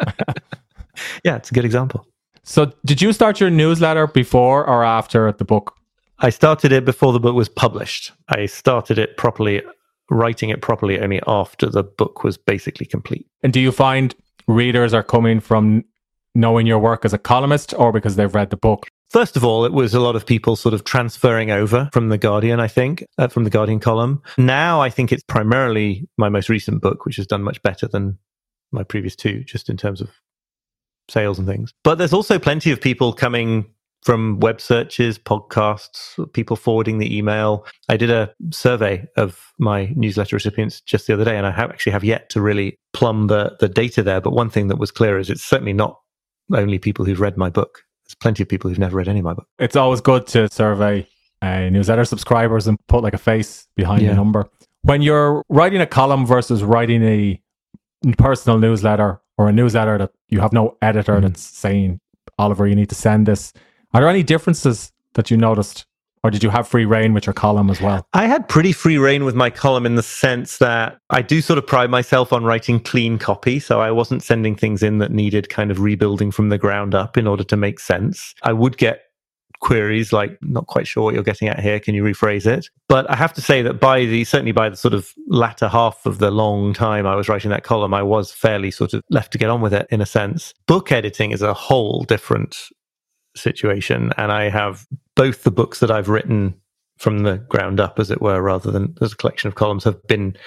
yeah, 1.23 1.37
it's 1.37 1.51
a 1.51 1.53
good 1.53 1.63
example. 1.63 2.05
So, 2.45 2.73
did 2.85 3.01
you 3.01 3.13
start 3.13 3.39
your 3.39 3.49
newsletter 3.49 4.05
before 4.05 4.67
or 4.67 4.83
after 4.83 5.31
the 5.31 5.45
book? 5.45 5.75
I 6.19 6.29
started 6.29 6.73
it 6.73 6.83
before 6.83 7.13
the 7.13 7.19
book 7.19 7.35
was 7.35 7.47
published. 7.47 8.11
I 8.27 8.47
started 8.47 8.97
it 8.97 9.15
properly, 9.15 9.61
writing 10.09 10.49
it 10.49 10.61
properly 10.61 10.99
only 10.99 11.21
after 11.25 11.69
the 11.69 11.83
book 11.83 12.23
was 12.23 12.37
basically 12.37 12.85
complete. 12.85 13.27
And 13.43 13.53
do 13.53 13.61
you 13.61 13.71
find 13.71 14.13
readers 14.47 14.93
are 14.93 15.03
coming 15.03 15.39
from 15.39 15.85
knowing 16.35 16.67
your 16.67 16.79
work 16.79 17.05
as 17.05 17.13
a 17.13 17.17
columnist 17.17 17.73
or 17.77 17.93
because 17.93 18.17
they've 18.17 18.33
read 18.33 18.49
the 18.49 18.57
book? 18.57 18.87
First 19.09 19.37
of 19.37 19.45
all, 19.45 19.63
it 19.63 19.71
was 19.71 19.93
a 19.93 19.99
lot 19.99 20.15
of 20.15 20.25
people 20.25 20.55
sort 20.55 20.73
of 20.73 20.83
transferring 20.83 21.51
over 21.51 21.89
from 21.93 22.09
The 22.09 22.17
Guardian, 22.17 22.59
I 22.59 22.67
think, 22.67 23.05
uh, 23.17 23.27
from 23.27 23.43
the 23.43 23.49
Guardian 23.51 23.79
column. 23.79 24.21
Now 24.37 24.81
I 24.81 24.89
think 24.89 25.11
it's 25.11 25.23
primarily 25.23 26.09
my 26.17 26.29
most 26.29 26.49
recent 26.49 26.81
book, 26.81 27.05
which 27.05 27.17
has 27.17 27.27
done 27.27 27.43
much 27.43 27.61
better 27.61 27.87
than 27.87 28.17
my 28.71 28.83
previous 28.83 29.15
two, 29.15 29.43
just 29.43 29.69
in 29.69 29.77
terms 29.77 30.01
of 30.01 30.09
sales 31.09 31.37
and 31.37 31.47
things. 31.47 31.73
But 31.83 31.97
there's 31.97 32.13
also 32.13 32.39
plenty 32.39 32.71
of 32.71 32.79
people 32.79 33.13
coming 33.13 33.65
from 34.03 34.39
web 34.41 34.59
searches, 34.59 35.17
podcasts, 35.17 36.31
people 36.33 36.55
forwarding 36.55 36.97
the 36.97 37.17
email. 37.17 37.65
I 37.89 37.97
did 37.97 38.11
a 38.11 38.33
survey 38.51 39.07
of 39.15 39.53
my 39.59 39.93
newsletter 39.95 40.35
recipients 40.35 40.81
just 40.81 41.07
the 41.07 41.13
other 41.13 41.23
day, 41.23 41.37
and 41.37 41.45
I 41.45 41.51
have 41.51 41.69
actually 41.69 41.93
have 41.93 42.03
yet 42.03 42.29
to 42.31 42.41
really 42.41 42.77
plumb 42.91 43.27
the, 43.27 43.55
the 43.59 43.69
data 43.69 44.03
there. 44.03 44.19
But 44.19 44.33
one 44.33 44.49
thing 44.49 44.67
that 44.67 44.77
was 44.77 44.91
clear 44.91 45.17
is 45.17 45.29
it's 45.29 45.43
certainly 45.43 45.73
not 45.73 45.99
only 46.53 46.79
people 46.79 47.05
who've 47.05 47.19
read 47.19 47.37
my 47.37 47.49
book. 47.49 47.83
There's 48.05 48.15
plenty 48.15 48.43
of 48.43 48.49
people 48.49 48.69
who've 48.69 48.79
never 48.79 48.97
read 48.97 49.07
any 49.07 49.19
of 49.19 49.25
my 49.25 49.33
book. 49.33 49.47
It's 49.59 49.77
always 49.77 50.01
good 50.01 50.27
to 50.27 50.49
survey 50.51 51.07
uh, 51.41 51.69
newsletter 51.69 52.05
subscribers 52.05 52.67
and 52.67 52.77
put 52.87 53.03
like 53.03 53.13
a 53.13 53.17
face 53.17 53.67
behind 53.75 54.01
yeah. 54.01 54.09
the 54.09 54.15
number. 54.15 54.49
When 54.81 55.01
you're 55.01 55.43
writing 55.49 55.79
a 55.79 55.87
column 55.87 56.25
versus 56.25 56.63
writing 56.63 57.03
a 57.03 57.41
personal 58.17 58.59
newsletter, 58.59 59.21
or 59.37 59.49
a 59.49 59.51
newsletter 59.51 59.97
that 59.97 60.11
you 60.29 60.39
have 60.39 60.53
no 60.53 60.77
editor 60.81 61.15
mm. 61.15 61.21
that's 61.21 61.41
saying, 61.41 61.99
Oliver, 62.37 62.67
you 62.67 62.75
need 62.75 62.89
to 62.89 62.95
send 62.95 63.25
this. 63.25 63.53
Are 63.93 64.01
there 64.01 64.09
any 64.09 64.23
differences 64.23 64.91
that 65.13 65.29
you 65.31 65.37
noticed? 65.37 65.85
Or 66.25 66.31
did 66.31 66.41
you 66.41 66.49
have 66.49 66.69
free 66.69 66.85
rein 66.85 67.13
with 67.13 67.25
your 67.25 67.33
column 67.33 67.69
as 67.69 67.81
well? 67.81 68.07
I 68.13 68.27
had 68.27 68.47
pretty 68.47 68.71
free 68.71 68.97
rein 68.97 69.25
with 69.25 69.35
my 69.35 69.49
column 69.49 69.85
in 69.85 69.95
the 69.95 70.03
sense 70.03 70.57
that 70.59 70.97
I 71.09 71.21
do 71.21 71.41
sort 71.41 71.57
of 71.57 71.67
pride 71.67 71.89
myself 71.89 72.31
on 72.31 72.45
writing 72.45 72.79
clean 72.79 73.17
copy. 73.17 73.59
So 73.59 73.81
I 73.81 73.91
wasn't 73.91 74.23
sending 74.23 74.55
things 74.55 74.81
in 74.81 74.99
that 74.99 75.11
needed 75.11 75.49
kind 75.49 75.69
of 75.69 75.81
rebuilding 75.81 76.31
from 76.31 76.47
the 76.47 76.57
ground 76.57 76.95
up 76.95 77.17
in 77.17 77.27
order 77.27 77.43
to 77.43 77.57
make 77.57 77.77
sense. 77.77 78.33
I 78.41 78.53
would 78.53 78.77
get 78.77 79.01
queries 79.63 80.11
like 80.11 80.37
not 80.41 80.67
quite 80.67 80.85
sure 80.85 81.03
what 81.03 81.13
you're 81.13 81.23
getting 81.23 81.47
at 81.47 81.59
here. 81.59 81.79
Can 81.79 81.95
you 81.95 82.03
rephrase 82.03 82.45
it? 82.45 82.69
But 82.89 83.09
i 83.09 83.15
have 83.15 83.33
to 83.33 83.41
say 83.41 83.61
that 83.61 83.79
by 83.79 84.05
the 84.05 84.23
certainly 84.25 84.51
by 84.51 84.69
the 84.69 84.75
sort 84.75 84.93
of 84.93 85.11
latter 85.27 85.67
half 85.67 86.05
of 86.05 86.19
the 86.19 86.29
long 86.29 86.73
time 86.73 87.07
i 87.07 87.15
was 87.15 87.27
writing 87.29 87.49
that 87.49 87.63
column 87.63 87.93
i 87.93 88.03
was 88.03 88.31
fairly 88.31 88.69
sort 88.69 88.93
of 88.93 89.01
left 89.09 89.31
to 89.31 89.37
get 89.37 89.49
on 89.49 89.61
with 89.61 89.73
it 89.73 89.87
in 89.89 90.01
a 90.01 90.05
sense. 90.05 90.53
Book 90.67 90.91
editing 90.91 91.31
is 91.31 91.41
a 91.41 91.53
whole 91.53 92.03
different 92.03 92.57
situation 93.35 94.11
and 94.17 94.31
i 94.31 94.49
have 94.49 94.85
both 95.15 95.43
the 95.43 95.51
books 95.51 95.79
that 95.79 95.89
i've 95.89 96.09
written 96.09 96.53
from 97.03 97.19
the 97.19 97.37
ground 97.49 97.81
up 97.81 97.99
as 97.99 98.09
it 98.09 98.21
were 98.21 98.41
rather 98.41 98.71
than 98.71 98.95
as 99.01 99.11
a 99.11 99.17
collection 99.17 99.49
of 99.49 99.55
columns 99.55 99.83
have 99.83 100.01
been 100.07 100.37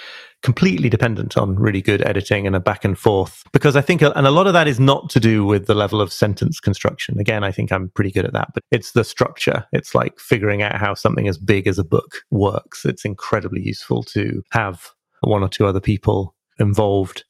completely 0.41 0.89
dependent 0.89 1.37
on 1.37 1.55
really 1.55 1.83
good 1.83 2.01
editing 2.01 2.47
and 2.47 2.55
a 2.55 2.59
back 2.59 2.83
and 2.83 2.97
forth 2.97 3.43
because 3.53 3.75
I 3.75 3.81
think, 3.81 4.01
and 4.01 4.25
a 4.25 4.31
lot 4.31 4.47
of 4.47 4.53
that 4.53 4.67
is 4.67 4.79
not 4.79 5.07
to 5.11 5.19
do 5.19 5.45
with 5.45 5.67
the 5.67 5.75
level 5.75 6.01
of 6.01 6.11
sentence 6.11 6.59
construction. 6.59 7.19
Again, 7.19 7.43
I 7.43 7.51
think 7.51 7.71
I'm 7.71 7.89
pretty 7.89 8.11
good 8.11 8.25
at 8.25 8.33
that, 8.33 8.49
but 8.55 8.63
it's 8.71 8.93
the 8.93 9.03
structure. 9.03 9.65
It's 9.71 9.93
like 9.93 10.19
figuring 10.19 10.63
out 10.63 10.77
how 10.77 10.95
something 10.95 11.27
as 11.27 11.37
big 11.37 11.67
as 11.67 11.77
a 11.77 11.83
book 11.83 12.23
works. 12.31 12.85
It's 12.85 13.05
incredibly 13.05 13.61
useful 13.61 14.01
to 14.05 14.41
have 14.51 14.89
one 15.21 15.43
or 15.43 15.49
two 15.49 15.67
other 15.67 15.79
people 15.79 16.35
involved 16.57 17.23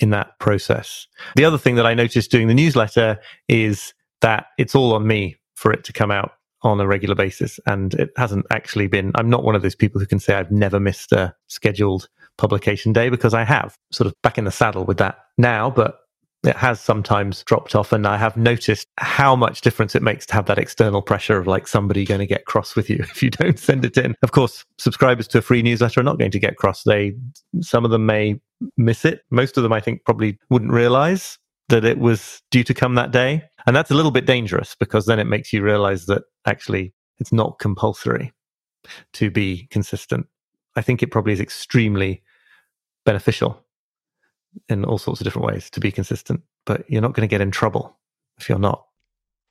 in 0.00 0.10
that 0.10 0.36
process. 0.40 1.06
The 1.36 1.44
other 1.44 1.58
thing 1.58 1.76
that 1.76 1.86
I 1.86 1.94
noticed 1.94 2.32
doing 2.32 2.48
the 2.48 2.54
newsletter 2.54 3.20
is 3.46 3.94
that 4.22 4.46
it's 4.58 4.74
all 4.74 4.92
on 4.92 5.06
me 5.06 5.36
for 5.54 5.72
it 5.72 5.84
to 5.84 5.92
come 5.92 6.10
out 6.10 6.32
on 6.62 6.80
a 6.80 6.86
regular 6.86 7.14
basis. 7.14 7.58
And 7.66 7.94
it 7.94 8.10
hasn't 8.16 8.46
actually 8.50 8.86
been, 8.86 9.12
I'm 9.14 9.30
not 9.30 9.44
one 9.44 9.54
of 9.54 9.62
those 9.62 9.74
people 9.74 10.00
who 10.00 10.06
can 10.06 10.18
say 10.18 10.34
I've 10.34 10.50
never 10.50 10.80
missed 10.80 11.12
a 11.12 11.34
scheduled 11.48 12.08
publication 12.38 12.92
day 12.92 13.08
because 13.08 13.34
I 13.34 13.44
have 13.44 13.76
sort 13.90 14.06
of 14.06 14.14
back 14.22 14.38
in 14.38 14.44
the 14.44 14.50
saddle 14.50 14.84
with 14.84 14.98
that 14.98 15.18
now, 15.38 15.70
but 15.70 15.98
it 16.44 16.56
has 16.56 16.80
sometimes 16.80 17.44
dropped 17.44 17.74
off 17.74 17.92
and 17.92 18.06
I 18.06 18.16
have 18.16 18.36
noticed 18.36 18.88
how 18.98 19.36
much 19.36 19.60
difference 19.60 19.94
it 19.94 20.02
makes 20.02 20.26
to 20.26 20.34
have 20.34 20.46
that 20.46 20.58
external 20.58 21.00
pressure 21.00 21.38
of 21.38 21.46
like 21.46 21.68
somebody 21.68 22.04
going 22.04 22.18
to 22.18 22.26
get 22.26 22.46
cross 22.46 22.74
with 22.74 22.90
you 22.90 22.96
if 23.00 23.22
you 23.22 23.30
don't 23.30 23.58
send 23.58 23.84
it 23.84 23.96
in. 23.96 24.14
Of 24.22 24.32
course, 24.32 24.64
subscribers 24.78 25.28
to 25.28 25.38
a 25.38 25.42
free 25.42 25.62
newsletter 25.62 26.00
are 26.00 26.04
not 26.04 26.18
going 26.18 26.32
to 26.32 26.40
get 26.40 26.56
cross. 26.56 26.82
They 26.82 27.14
some 27.60 27.84
of 27.84 27.90
them 27.90 28.06
may 28.06 28.40
miss 28.76 29.04
it. 29.04 29.22
Most 29.30 29.56
of 29.56 29.62
them 29.62 29.72
I 29.72 29.80
think 29.80 30.04
probably 30.04 30.38
wouldn't 30.50 30.72
realize 30.72 31.38
that 31.72 31.84
it 31.86 31.98
was 31.98 32.42
due 32.50 32.64
to 32.64 32.74
come 32.74 32.94
that 32.94 33.10
day. 33.10 33.42
And 33.66 33.74
that's 33.74 33.90
a 33.90 33.94
little 33.94 34.10
bit 34.10 34.26
dangerous 34.26 34.76
because 34.78 35.06
then 35.06 35.18
it 35.18 35.24
makes 35.24 35.52
you 35.52 35.62
realize 35.62 36.06
that 36.06 36.22
actually 36.46 36.92
it's 37.18 37.32
not 37.32 37.58
compulsory 37.58 38.32
to 39.14 39.30
be 39.30 39.68
consistent. 39.70 40.26
I 40.76 40.82
think 40.82 41.02
it 41.02 41.10
probably 41.10 41.32
is 41.32 41.40
extremely 41.40 42.22
beneficial 43.04 43.64
in 44.68 44.84
all 44.84 44.98
sorts 44.98 45.20
of 45.20 45.24
different 45.24 45.46
ways 45.46 45.70
to 45.70 45.80
be 45.80 45.90
consistent, 45.90 46.42
but 46.66 46.84
you're 46.90 47.00
not 47.00 47.14
going 47.14 47.26
to 47.26 47.30
get 47.30 47.40
in 47.40 47.50
trouble 47.50 47.96
if 48.38 48.48
you're 48.48 48.58
not. 48.58 48.84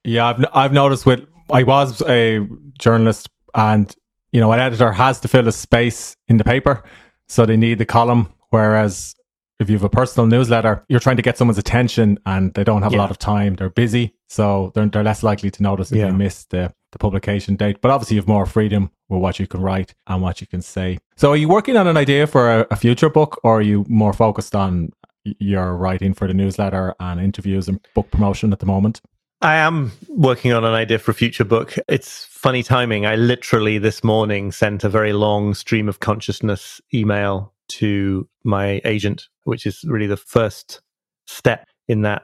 Yeah, 0.03 0.27
I've 0.27 0.45
I've 0.53 0.73
noticed 0.73 1.05
with 1.05 1.25
I 1.51 1.63
was 1.63 2.01
a 2.03 2.47
journalist 2.79 3.29
and 3.55 3.93
you 4.31 4.39
know 4.39 4.51
an 4.51 4.59
editor 4.59 4.91
has 4.91 5.19
to 5.21 5.27
fill 5.27 5.47
a 5.47 5.51
space 5.51 6.15
in 6.27 6.37
the 6.37 6.43
paper, 6.43 6.83
so 7.27 7.45
they 7.45 7.57
need 7.57 7.77
the 7.77 7.85
column. 7.85 8.31
Whereas 8.49 9.15
if 9.61 9.69
you 9.69 9.75
have 9.75 9.83
a 9.83 9.89
personal 9.89 10.27
newsletter, 10.27 10.83
you're 10.89 10.99
trying 10.99 11.17
to 11.17 11.21
get 11.21 11.37
someone's 11.37 11.57
attention 11.57 12.19
and 12.25 12.53
they 12.55 12.63
don't 12.63 12.81
have 12.81 12.91
yeah. 12.91 12.97
a 12.97 13.01
lot 13.01 13.11
of 13.11 13.19
time. 13.19 13.55
They're 13.55 13.69
busy, 13.69 14.15
so 14.27 14.71
they're 14.73 14.87
they're 14.87 15.03
less 15.03 15.23
likely 15.23 15.51
to 15.51 15.63
notice 15.63 15.91
if 15.91 15.99
yeah. 15.99 16.07
you 16.07 16.13
miss 16.13 16.45
the 16.45 16.73
the 16.91 16.99
publication 16.99 17.55
date. 17.55 17.79
But 17.81 17.91
obviously, 17.91 18.15
you 18.15 18.21
have 18.21 18.27
more 18.27 18.45
freedom 18.45 18.91
with 19.07 19.21
what 19.21 19.39
you 19.39 19.47
can 19.47 19.61
write 19.61 19.93
and 20.07 20.21
what 20.21 20.41
you 20.41 20.47
can 20.47 20.61
say. 20.61 20.97
So, 21.15 21.31
are 21.31 21.37
you 21.37 21.47
working 21.47 21.77
on 21.77 21.87
an 21.87 21.95
idea 21.95 22.27
for 22.27 22.61
a, 22.61 22.67
a 22.71 22.75
future 22.75 23.09
book, 23.09 23.39
or 23.43 23.59
are 23.59 23.61
you 23.61 23.85
more 23.87 24.13
focused 24.13 24.55
on 24.55 24.91
your 25.23 25.75
writing 25.75 26.13
for 26.13 26.27
the 26.27 26.33
newsletter 26.33 26.95
and 26.99 27.21
interviews 27.21 27.67
and 27.67 27.79
book 27.93 28.09
promotion 28.11 28.51
at 28.51 28.59
the 28.59 28.65
moment? 28.65 29.01
I 29.43 29.55
am 29.55 29.91
working 30.07 30.53
on 30.53 30.63
an 30.63 30.73
idea 30.73 30.99
for 30.99 31.11
a 31.11 31.15
future 31.15 31.43
book. 31.43 31.75
It's 31.87 32.25
funny 32.25 32.61
timing. 32.61 33.07
I 33.07 33.15
literally 33.15 33.79
this 33.79 34.03
morning 34.03 34.51
sent 34.51 34.83
a 34.83 34.89
very 34.89 35.13
long 35.13 35.55
stream 35.55 35.89
of 35.89 35.99
consciousness 35.99 36.79
email 36.93 37.51
to 37.79 38.27
my 38.43 38.81
agent, 38.85 39.27
which 39.43 39.65
is 39.65 39.83
really 39.85 40.07
the 40.07 40.17
first 40.17 40.81
step 41.27 41.67
in 41.87 42.01
that 42.01 42.23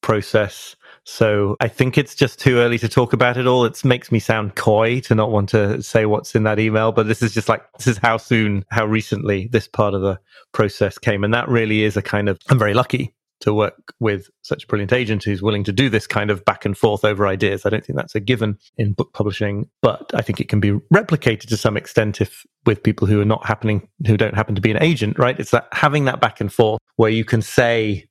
process. 0.00 0.76
So 1.04 1.56
I 1.60 1.68
think 1.68 1.98
it's 1.98 2.14
just 2.14 2.38
too 2.38 2.58
early 2.58 2.78
to 2.78 2.88
talk 2.88 3.12
about 3.12 3.36
it 3.36 3.46
all. 3.46 3.64
It 3.64 3.84
makes 3.84 4.12
me 4.12 4.18
sound 4.18 4.54
coy 4.54 5.00
to 5.00 5.14
not 5.14 5.30
want 5.30 5.48
to 5.50 5.82
say 5.82 6.06
what's 6.06 6.34
in 6.34 6.44
that 6.44 6.58
email, 6.58 6.92
but 6.92 7.08
this 7.08 7.22
is 7.22 7.34
just 7.34 7.48
like, 7.48 7.62
this 7.78 7.86
is 7.86 7.98
how 7.98 8.16
soon, 8.16 8.64
how 8.70 8.86
recently 8.86 9.48
this 9.48 9.66
part 9.66 9.94
of 9.94 10.02
the 10.02 10.18
process 10.52 10.98
came. 10.98 11.24
And 11.24 11.34
that 11.34 11.48
really 11.48 11.82
is 11.82 11.96
a 11.96 12.02
kind 12.02 12.28
of, 12.28 12.38
I'm 12.48 12.58
very 12.58 12.74
lucky 12.74 13.14
to 13.40 13.54
work 13.54 13.94
with 14.00 14.28
such 14.42 14.64
a 14.64 14.66
brilliant 14.66 14.92
agent 14.92 15.22
who's 15.24 15.42
willing 15.42 15.64
to 15.64 15.72
do 15.72 15.88
this 15.88 16.06
kind 16.06 16.30
of 16.30 16.44
back 16.44 16.64
and 16.64 16.76
forth 16.76 17.04
over 17.04 17.26
ideas. 17.26 17.64
I 17.64 17.70
don't 17.70 17.84
think 17.84 17.96
that's 17.96 18.14
a 18.14 18.20
given 18.20 18.58
in 18.76 18.92
book 18.92 19.12
publishing, 19.12 19.68
but 19.80 20.10
I 20.14 20.22
think 20.22 20.40
it 20.40 20.48
can 20.48 20.60
be 20.60 20.72
replicated 20.92 21.48
to 21.48 21.56
some 21.56 21.76
extent 21.76 22.20
if 22.20 22.44
with 22.66 22.82
people 22.82 23.06
who 23.06 23.20
are 23.20 23.26
not 23.26 23.46
happening, 23.46 23.88
who 24.06 24.16
don't 24.16 24.34
happen 24.34 24.54
to 24.54 24.60
be 24.60 24.70
an 24.70 24.82
agent, 24.82 25.18
right? 25.18 25.38
It's 25.38 25.52
that 25.52 25.68
having 25.72 26.04
that 26.06 26.20
back 26.20 26.40
and 26.40 26.52
forth 26.52 26.80
where 26.96 27.10
you 27.10 27.24
can 27.24 27.42
say, 27.42 28.08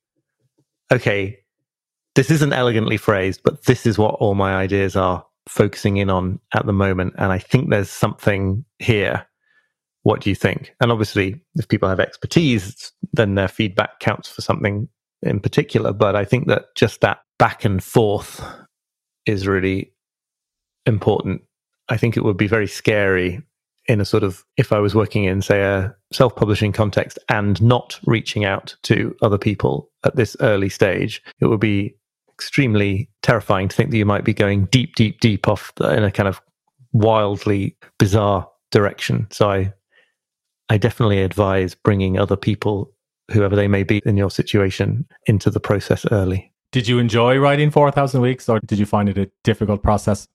okay, 0.92 1.40
this 2.16 2.32
isn't 2.32 2.54
elegantly 2.54 2.98
phrased, 2.98 3.42
but 3.44 3.66
this 3.66 3.86
is 3.86 3.98
what 3.98 4.16
all 4.16 4.34
my 4.34 4.56
ideas 4.56 4.96
are 4.96 5.26
focusing 5.48 5.98
in 5.98 6.10
on 6.10 6.40
at 6.54 6.66
the 6.66 6.74
moment. 6.74 7.14
And 7.18 7.32
I 7.32 7.40
think 7.40 7.70
there's 7.70 7.90
something 7.90 8.66
here. 8.80 9.28
What 10.04 10.22
do 10.22 10.30
you 10.30 10.36
think? 10.36 10.74
And 10.80 10.92
obviously, 10.92 11.42
if 11.56 11.68
people 11.68 11.90
have 11.90 12.00
expertise, 12.00 12.94
then 13.14 13.36
their 13.36 13.50
feedback 13.50 14.00
counts 14.00 14.30
for 14.30 14.42
something 14.42 14.88
in 15.22 15.40
particular. 15.40 15.94
But 15.94 16.16
I 16.16 16.26
think 16.26 16.48
that 16.48 16.76
just 16.76 17.02
that 17.02 17.20
back 17.40 17.66
and 17.66 17.84
forth 17.84 18.44
is 19.26 19.48
really 19.48 19.94
important. 20.86 21.42
I 21.90 21.98
think 21.98 22.18
it 22.18 22.24
would 22.24 22.38
be 22.38 22.48
very 22.48 22.68
scary 22.68 23.42
in 23.88 24.02
a 24.02 24.06
sort 24.06 24.24
of, 24.24 24.44
if 24.58 24.74
I 24.74 24.80
was 24.80 24.94
working 24.94 25.24
in, 25.24 25.42
say, 25.42 25.62
a 25.62 25.96
self 26.12 26.36
publishing 26.36 26.74
context 26.74 27.18
and 27.30 27.62
not 27.62 28.00
reaching 28.06 28.44
out 28.44 28.76
to 28.84 29.16
other 29.22 29.38
people 29.38 29.90
at 30.04 30.16
this 30.16 30.36
early 30.42 30.70
stage, 30.70 31.22
it 31.40 31.46
would 31.46 31.62
be 31.62 31.96
extremely 32.34 33.10
terrifying 33.24 33.68
to 33.68 33.76
think 33.76 33.92
that 33.92 33.98
you 33.98 34.06
might 34.06 34.26
be 34.26 34.34
going 34.34 34.66
deep, 34.66 34.96
deep, 34.96 35.20
deep 35.22 35.48
off 35.48 35.74
the, 35.76 35.90
in 35.96 36.04
a 36.04 36.12
kind 36.12 36.28
of 36.28 36.42
wildly 36.92 37.78
bizarre 37.98 38.48
direction. 38.72 39.28
So 39.32 39.50
I, 39.50 39.74
I 40.70 40.78
definitely 40.78 41.22
advise 41.24 41.74
bringing 41.74 42.20
other 42.20 42.36
people, 42.36 42.94
whoever 43.32 43.56
they 43.56 43.68
may 43.68 43.84
be 43.84 44.02
in 44.06 44.18
your 44.18 44.32
situation, 44.32 45.08
into 45.26 45.50
the 45.50 45.60
process 45.60 46.06
early. 46.12 46.52
Did 46.72 46.88
you 46.88 47.00
enjoy 47.00 47.38
writing 47.38 47.72
4,000 47.72 48.22
weeks 48.22 48.50
or 48.50 48.60
did 48.60 48.80
you 48.80 48.86
find 48.86 49.10
it 49.10 49.18
a 49.18 49.30
difficult 49.44 49.84
process? 49.84 50.28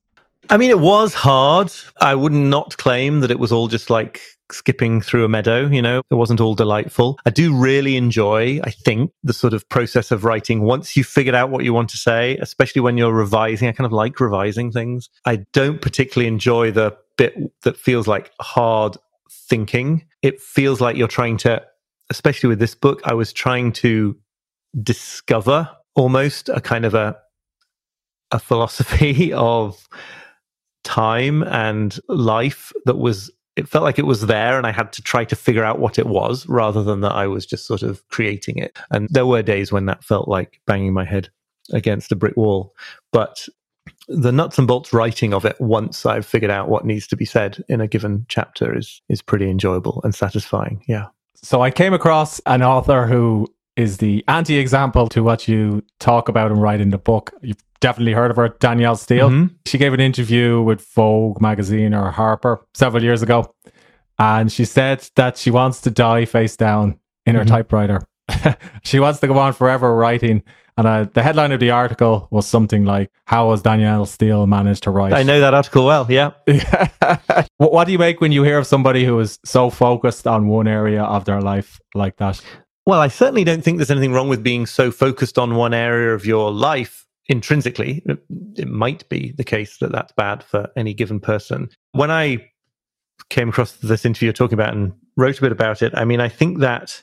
I 0.50 0.56
mean, 0.56 0.70
it 0.70 0.80
was 0.80 1.14
hard. 1.14 1.72
I 2.00 2.14
would 2.14 2.32
not 2.32 2.76
claim 2.76 3.20
that 3.20 3.30
it 3.30 3.38
was 3.38 3.52
all 3.52 3.68
just 3.68 3.90
like 3.90 4.20
skipping 4.50 5.00
through 5.00 5.24
a 5.24 5.28
meadow, 5.28 5.66
you 5.66 5.82
know, 5.82 6.02
it 6.10 6.14
wasn't 6.14 6.40
all 6.40 6.54
delightful. 6.54 7.18
I 7.24 7.30
do 7.30 7.54
really 7.54 7.96
enjoy, 7.96 8.60
I 8.62 8.70
think, 8.70 9.10
the 9.22 9.32
sort 9.32 9.54
of 9.54 9.68
process 9.68 10.10
of 10.10 10.24
writing 10.24 10.62
once 10.62 10.96
you've 10.96 11.06
figured 11.06 11.34
out 11.34 11.50
what 11.50 11.64
you 11.64 11.72
want 11.72 11.88
to 11.90 11.96
say, 11.96 12.36
especially 12.38 12.80
when 12.80 12.98
you're 12.98 13.12
revising. 13.12 13.68
I 13.68 13.72
kind 13.72 13.86
of 13.86 13.92
like 13.92 14.20
revising 14.20 14.70
things. 14.70 15.08
I 15.24 15.44
don't 15.52 15.80
particularly 15.80 16.28
enjoy 16.28 16.70
the 16.70 16.96
bit 17.16 17.34
that 17.62 17.76
feels 17.76 18.06
like 18.06 18.30
hard 18.40 18.96
thinking. 19.30 20.06
It 20.22 20.40
feels 20.40 20.80
like 20.80 20.96
you're 20.96 21.08
trying 21.08 21.36
to, 21.38 21.62
especially 22.12 22.50
with 22.50 22.58
this 22.58 22.74
book, 22.74 23.00
I 23.04 23.14
was 23.14 23.32
trying 23.32 23.72
to 23.84 24.14
discover 24.82 25.68
almost 25.94 26.50
a 26.50 26.60
kind 26.60 26.84
of 26.84 26.94
a 26.94 27.16
a 28.30 28.38
philosophy 28.38 29.32
of 29.34 29.88
time 30.84 31.42
and 31.44 31.98
life 32.08 32.72
that 32.84 32.98
was 32.98 33.30
it 33.56 33.68
felt 33.68 33.84
like 33.84 33.98
it 33.98 34.06
was 34.06 34.26
there 34.26 34.56
and 34.58 34.66
I 34.66 34.72
had 34.72 34.92
to 34.94 35.02
try 35.02 35.24
to 35.24 35.36
figure 35.36 35.64
out 35.64 35.78
what 35.78 35.98
it 35.98 36.06
was 36.06 36.46
rather 36.48 36.82
than 36.82 37.00
that 37.00 37.12
I 37.12 37.26
was 37.26 37.44
just 37.44 37.66
sort 37.66 37.82
of 37.82 38.06
creating 38.08 38.56
it. 38.56 38.78
And 38.90 39.08
there 39.10 39.26
were 39.26 39.42
days 39.42 39.70
when 39.70 39.86
that 39.86 40.04
felt 40.04 40.26
like 40.26 40.60
banging 40.66 40.94
my 40.94 41.04
head 41.04 41.28
against 41.70 42.12
a 42.12 42.16
brick 42.16 42.36
wall. 42.36 42.74
But 43.12 43.46
the 44.08 44.32
nuts 44.32 44.58
and 44.58 44.66
bolts 44.66 44.94
writing 44.94 45.34
of 45.34 45.44
it 45.44 45.60
once 45.60 46.06
I've 46.06 46.24
figured 46.24 46.50
out 46.50 46.70
what 46.70 46.86
needs 46.86 47.06
to 47.08 47.16
be 47.16 47.26
said 47.26 47.62
in 47.68 47.82
a 47.82 47.88
given 47.88 48.24
chapter 48.28 48.76
is 48.76 49.02
is 49.10 49.20
pretty 49.20 49.50
enjoyable 49.50 50.00
and 50.02 50.14
satisfying. 50.14 50.82
Yeah. 50.88 51.08
So 51.34 51.62
I 51.62 51.70
came 51.70 51.94
across 51.94 52.40
an 52.40 52.62
author 52.62 53.06
who 53.06 53.48
is 53.76 53.98
the 53.98 54.24
anti-example 54.28 55.08
to 55.08 55.22
what 55.22 55.48
you 55.48 55.82
talk 55.98 56.28
about 56.28 56.50
and 56.50 56.60
write 56.60 56.80
in 56.80 56.90
the 56.90 56.98
book. 56.98 57.32
You've 57.42 57.62
definitely 57.80 58.12
heard 58.12 58.30
of 58.30 58.36
her, 58.36 58.48
Danielle 58.60 58.96
Steel. 58.96 59.30
Mm-hmm. 59.30 59.54
She 59.66 59.78
gave 59.78 59.92
an 59.92 60.00
interview 60.00 60.62
with 60.62 60.86
Vogue 60.94 61.40
magazine 61.40 61.94
or 61.94 62.10
Harper 62.10 62.64
several 62.74 63.02
years 63.02 63.22
ago. 63.22 63.54
And 64.18 64.52
she 64.52 64.64
said 64.64 65.08
that 65.16 65.36
she 65.36 65.50
wants 65.50 65.80
to 65.82 65.90
die 65.90 66.26
face 66.26 66.56
down 66.56 66.98
in 67.26 67.34
her 67.34 67.42
mm-hmm. 67.42 67.48
typewriter. 67.48 68.02
she 68.82 69.00
wants 69.00 69.20
to 69.20 69.26
go 69.26 69.38
on 69.38 69.52
forever 69.52 69.94
writing. 69.94 70.42
And 70.78 70.86
uh, 70.86 71.06
the 71.12 71.22
headline 71.22 71.52
of 71.52 71.60
the 71.60 71.70
article 71.70 72.28
was 72.30 72.46
something 72.46 72.84
like, 72.84 73.10
How 73.26 73.50
has 73.50 73.62
Danielle 73.62 74.06
Steel 74.06 74.46
managed 74.46 74.84
to 74.84 74.90
write? 74.90 75.12
I 75.12 75.22
know 75.22 75.40
that 75.40 75.54
article 75.54 75.84
well, 75.84 76.06
yeah. 76.08 76.32
what, 77.58 77.72
what 77.72 77.84
do 77.84 77.92
you 77.92 77.98
make 77.98 78.20
when 78.20 78.32
you 78.32 78.42
hear 78.42 78.58
of 78.58 78.66
somebody 78.66 79.04
who 79.04 79.18
is 79.20 79.38
so 79.44 79.68
focused 79.70 80.26
on 80.26 80.48
one 80.48 80.66
area 80.66 81.02
of 81.02 81.24
their 81.26 81.40
life 81.40 81.80
like 81.94 82.16
that? 82.16 82.40
Well, 82.86 83.00
I 83.00 83.08
certainly 83.08 83.44
don't 83.44 83.62
think 83.62 83.78
there's 83.78 83.90
anything 83.90 84.12
wrong 84.12 84.28
with 84.28 84.42
being 84.42 84.66
so 84.66 84.90
focused 84.90 85.38
on 85.38 85.54
one 85.54 85.74
area 85.74 86.14
of 86.14 86.24
your 86.24 86.50
life 86.50 87.02
intrinsically, 87.26 88.02
it 88.56 88.68
might 88.68 89.08
be 89.08 89.32
the 89.36 89.44
case 89.44 89.78
that 89.78 89.92
that's 89.92 90.12
bad 90.12 90.42
for 90.42 90.70
any 90.76 90.92
given 90.92 91.20
person. 91.20 91.68
When 91.92 92.10
I 92.10 92.50
came 93.30 93.48
across 93.48 93.72
this 93.72 94.04
interview 94.04 94.26
you're 94.26 94.32
talking 94.32 94.54
about 94.54 94.74
and 94.74 94.92
wrote 95.16 95.38
a 95.38 95.42
bit 95.42 95.52
about 95.52 95.82
it, 95.82 95.92
I 95.96 96.04
mean, 96.04 96.20
I 96.20 96.28
think 96.28 96.58
that 96.58 97.02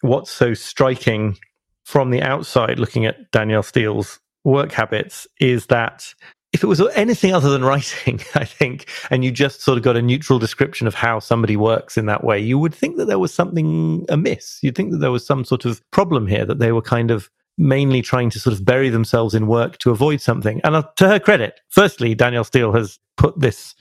what's 0.00 0.30
so 0.30 0.54
striking 0.54 1.36
from 1.84 2.10
the 2.10 2.22
outside 2.22 2.78
looking 2.78 3.06
at 3.06 3.30
Danielle 3.30 3.62
Steel's 3.62 4.20
work 4.44 4.72
habits 4.72 5.26
is 5.40 5.66
that 5.66 6.14
if 6.52 6.62
it 6.62 6.66
was 6.66 6.82
anything 6.94 7.32
other 7.32 7.48
than 7.50 7.64
writing, 7.64 8.20
I 8.34 8.44
think, 8.44 8.88
and 9.10 9.24
you 9.24 9.30
just 9.30 9.62
sort 9.62 9.78
of 9.78 9.84
got 9.84 9.96
a 9.96 10.02
neutral 10.02 10.38
description 10.38 10.86
of 10.86 10.94
how 10.94 11.18
somebody 11.18 11.56
works 11.56 11.96
in 11.96 12.06
that 12.06 12.24
way, 12.24 12.38
you 12.38 12.58
would 12.58 12.74
think 12.74 12.96
that 12.96 13.06
there 13.06 13.18
was 13.18 13.32
something 13.32 14.04
amiss. 14.08 14.58
You'd 14.62 14.76
think 14.76 14.92
that 14.92 14.98
there 14.98 15.10
was 15.10 15.26
some 15.26 15.44
sort 15.44 15.64
of 15.64 15.82
problem 15.90 16.26
here, 16.26 16.44
that 16.44 16.58
they 16.58 16.72
were 16.72 16.82
kind 16.82 17.10
of 17.10 17.30
mainly 17.58 18.02
trying 18.02 18.30
to 18.30 18.40
sort 18.40 18.54
of 18.54 18.64
bury 18.64 18.90
themselves 18.90 19.34
in 19.34 19.46
work 19.46 19.78
to 19.78 19.90
avoid 19.90 20.20
something. 20.20 20.60
And 20.64 20.76
uh, 20.76 20.82
to 20.96 21.08
her 21.08 21.18
credit, 21.18 21.60
firstly, 21.68 22.14
Danielle 22.14 22.44
Steel 22.44 22.72
has 22.72 22.98
put 23.16 23.38
this 23.38 23.74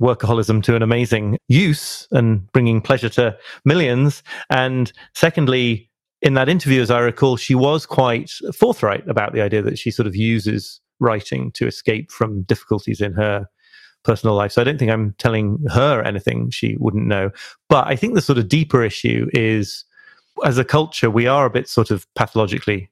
workaholism 0.00 0.62
to 0.62 0.76
an 0.76 0.82
amazing 0.82 1.38
use 1.48 2.06
and 2.10 2.50
bringing 2.52 2.80
pleasure 2.80 3.08
to 3.08 3.36
millions. 3.64 4.22
And 4.50 4.92
secondly, 5.14 5.85
in 6.22 6.34
that 6.34 6.48
interview, 6.48 6.80
as 6.80 6.90
I 6.90 7.00
recall, 7.00 7.36
she 7.36 7.54
was 7.54 7.86
quite 7.86 8.30
forthright 8.54 9.06
about 9.08 9.32
the 9.32 9.42
idea 9.42 9.62
that 9.62 9.78
she 9.78 9.90
sort 9.90 10.06
of 10.06 10.16
uses 10.16 10.80
writing 10.98 11.52
to 11.52 11.66
escape 11.66 12.10
from 12.10 12.42
difficulties 12.42 13.00
in 13.00 13.12
her 13.12 13.46
personal 14.02 14.34
life. 14.34 14.52
So 14.52 14.60
I 14.60 14.64
don't 14.64 14.78
think 14.78 14.90
I'm 14.90 15.14
telling 15.18 15.58
her 15.72 16.02
anything 16.02 16.50
she 16.50 16.76
wouldn't 16.78 17.06
know. 17.06 17.30
But 17.68 17.86
I 17.86 17.96
think 17.96 18.14
the 18.14 18.22
sort 18.22 18.38
of 18.38 18.48
deeper 18.48 18.82
issue 18.82 19.28
is 19.32 19.84
as 20.44 20.58
a 20.58 20.64
culture, 20.64 21.10
we 21.10 21.26
are 21.26 21.46
a 21.46 21.50
bit 21.50 21.68
sort 21.68 21.90
of 21.90 22.06
pathologically 22.14 22.90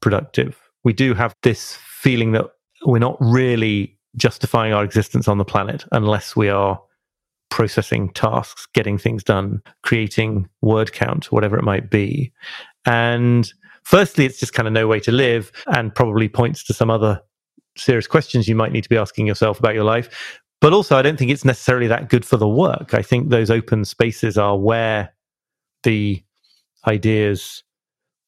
productive. 0.00 0.60
We 0.82 0.92
do 0.92 1.14
have 1.14 1.34
this 1.42 1.76
feeling 1.76 2.32
that 2.32 2.46
we're 2.84 2.98
not 2.98 3.16
really 3.20 3.96
justifying 4.16 4.72
our 4.72 4.82
existence 4.82 5.28
on 5.28 5.38
the 5.38 5.44
planet 5.44 5.84
unless 5.92 6.34
we 6.34 6.48
are 6.48 6.80
processing 7.50 8.12
tasks, 8.12 8.66
getting 8.72 8.96
things 8.96 9.22
done, 9.22 9.62
creating 9.82 10.48
word 10.62 10.92
count, 10.92 11.30
whatever 11.30 11.58
it 11.58 11.64
might 11.64 11.90
be. 11.90 12.32
And 12.86 13.52
firstly, 13.82 14.24
it's 14.24 14.40
just 14.40 14.54
kind 14.54 14.66
of 14.66 14.72
no 14.72 14.86
way 14.86 15.00
to 15.00 15.12
live 15.12 15.52
and 15.66 15.94
probably 15.94 16.28
points 16.28 16.64
to 16.64 16.74
some 16.74 16.90
other 16.90 17.20
serious 17.76 18.06
questions 18.06 18.48
you 18.48 18.54
might 18.54 18.72
need 18.72 18.82
to 18.82 18.88
be 18.88 18.96
asking 18.96 19.26
yourself 19.26 19.58
about 19.58 19.74
your 19.74 19.84
life. 19.84 20.40
But 20.60 20.72
also, 20.72 20.96
I 20.96 21.02
don't 21.02 21.18
think 21.18 21.30
it's 21.30 21.44
necessarily 21.44 21.86
that 21.88 22.08
good 22.08 22.24
for 22.24 22.36
the 22.36 22.48
work. 22.48 22.94
I 22.94 23.02
think 23.02 23.28
those 23.28 23.50
open 23.50 23.84
spaces 23.84 24.36
are 24.36 24.58
where 24.58 25.14
the 25.82 26.22
ideas 26.86 27.62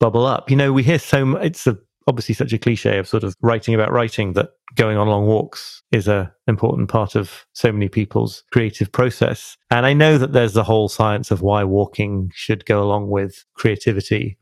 bubble 0.01 0.27
up. 0.27 0.51
You 0.51 0.57
know, 0.57 0.73
we 0.73 0.83
hear 0.83 0.99
so 0.99 1.25
much, 1.25 1.43
it's 1.45 1.67
a, 1.67 1.79
obviously 2.07 2.35
such 2.35 2.53
a 2.53 2.59
cliche 2.59 2.99
of 2.99 3.09
sort 3.09 3.25
of 3.25 3.35
writing 3.43 3.75
about 3.75 3.93
writing 3.93 4.33
that 4.35 4.51
going 4.75 4.97
on 4.97 5.09
long 5.09 5.27
walks 5.27 5.83
is 5.93 6.09
a 6.09 6.33
important 6.47 6.89
part 6.89 7.15
of 7.15 7.47
so 7.53 7.71
many 7.73 7.89
people's 7.89 8.45
creative 8.53 8.91
process. 8.93 9.57
And 9.71 9.87
I 9.87 9.93
know 9.93 10.19
that 10.19 10.33
there's 10.33 10.55
the 10.55 10.65
whole 10.65 10.89
science 10.89 11.31
of 11.31 11.43
why 11.43 11.65
walking 11.65 12.31
should 12.35 12.65
go 12.67 12.83
along 12.83 13.09
with 13.09 13.45
creativity. 13.55 14.39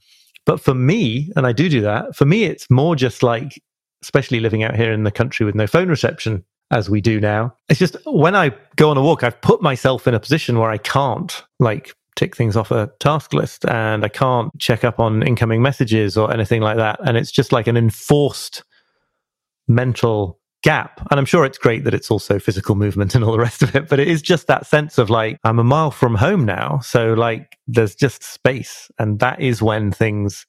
But 0.47 0.61
for 0.61 0.75
me, 0.75 1.31
and 1.37 1.47
I 1.47 1.53
do 1.53 1.69
do 1.69 1.81
that, 1.83 2.17
for 2.17 2.25
me, 2.25 2.45
it's 2.45 2.71
more 2.71 2.97
just 2.97 3.23
like, 3.23 3.61
especially 4.03 4.41
living 4.41 4.63
out 4.63 4.77
here 4.77 4.93
in 4.93 5.05
the 5.05 5.11
country 5.11 5.45
with 5.45 5.55
no 5.55 5.67
phone 5.67 5.89
reception 5.89 6.45
as 6.71 6.89
we 6.89 7.01
do 7.01 7.21
now. 7.21 7.55
It's 7.69 7.79
just 7.79 7.97
when 8.07 8.35
I 8.35 8.53
go 8.77 8.91
on 8.91 8.97
a 8.97 9.03
walk, 9.03 9.25
I've 9.25 9.41
put 9.41 9.61
myself 9.61 10.07
in 10.07 10.15
a 10.15 10.21
position 10.21 10.59
where 10.59 10.71
I 10.71 10.79
can't 10.79 11.45
like 11.59 11.95
tick 12.21 12.37
things 12.37 12.55
off 12.55 12.71
a 12.71 12.91
task 13.01 13.33
list 13.33 13.65
and 13.65 14.05
I 14.05 14.09
can't 14.09 14.53
check 14.59 14.85
up 14.85 15.01
on 15.01 15.23
incoming 15.23 15.63
messages 15.63 16.19
or 16.19 16.31
anything 16.31 16.61
like 16.61 16.77
that. 16.77 17.01
And 17.03 17.17
it's 17.17 17.33
just 17.33 17.51
like 17.51 17.67
an 17.67 17.79
enforced 17.79 18.63
mental 19.67 20.39
gap. 20.63 21.01
And 21.11 21.19
I'm 21.19 21.25
sure 21.25 21.47
it's 21.47 21.57
great 21.57 21.85
that 21.85 21.95
it's 21.95 22.11
also 22.11 22.39
physical 22.39 22.75
movement 22.75 23.15
and 23.15 23.25
all 23.25 23.33
the 23.33 23.39
rest 23.39 23.63
of 23.63 23.75
it, 23.75 23.89
but 23.89 23.99
it 23.99 24.07
is 24.07 24.21
just 24.21 24.49
that 24.49 24.67
sense 24.67 24.99
of 24.99 25.09
like, 25.09 25.39
I'm 25.45 25.59
a 25.59 25.65
mile 25.65 25.91
from 25.91 26.15
home 26.15 26.45
now. 26.45 26.81
So, 26.81 27.15
like, 27.15 27.57
there's 27.67 27.95
just 27.95 28.23
space. 28.23 28.91
And 28.99 29.19
that 29.21 29.41
is 29.41 29.63
when 29.63 29.91
things 29.91 30.47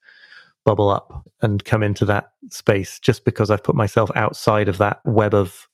bubble 0.66 0.90
up 0.90 1.26
and 1.42 1.64
come 1.64 1.84
into 1.84 2.04
that 2.04 2.34
space 2.50 3.00
just 3.00 3.24
because 3.24 3.50
I've 3.50 3.64
put 3.64 3.76
myself 3.76 4.12
outside 4.14 4.68
of 4.68 4.78
that 4.80 5.00
web 5.06 5.34
of 5.34 5.70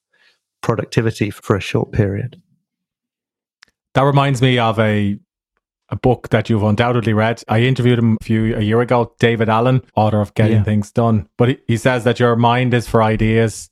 productivity 0.61 1.31
for 1.31 1.55
a 1.55 1.59
short 1.59 1.91
period. 1.91 2.39
That 3.95 4.03
reminds 4.03 4.43
me 4.43 4.59
of 4.59 4.77
a 4.77 5.17
a 5.89 5.95
book 5.95 6.29
that 6.29 6.49
you've 6.49 6.63
undoubtedly 6.63 7.13
read. 7.13 7.41
I 7.47 7.61
interviewed 7.61 7.99
him 7.99 8.17
a 8.19 8.23
few 8.23 8.55
a 8.55 8.61
year 8.61 8.81
ago, 8.81 9.13
David 9.19 9.49
Allen, 9.49 9.81
author 9.95 10.21
of 10.21 10.33
Getting 10.33 10.57
yeah. 10.57 10.63
Things 10.63 10.91
Done. 10.91 11.27
But 11.37 11.49
he, 11.49 11.57
he 11.67 11.77
says 11.77 12.03
that 12.03 12.19
your 12.19 12.35
mind 12.35 12.73
is 12.73 12.87
for 12.87 13.01
ideas, 13.01 13.69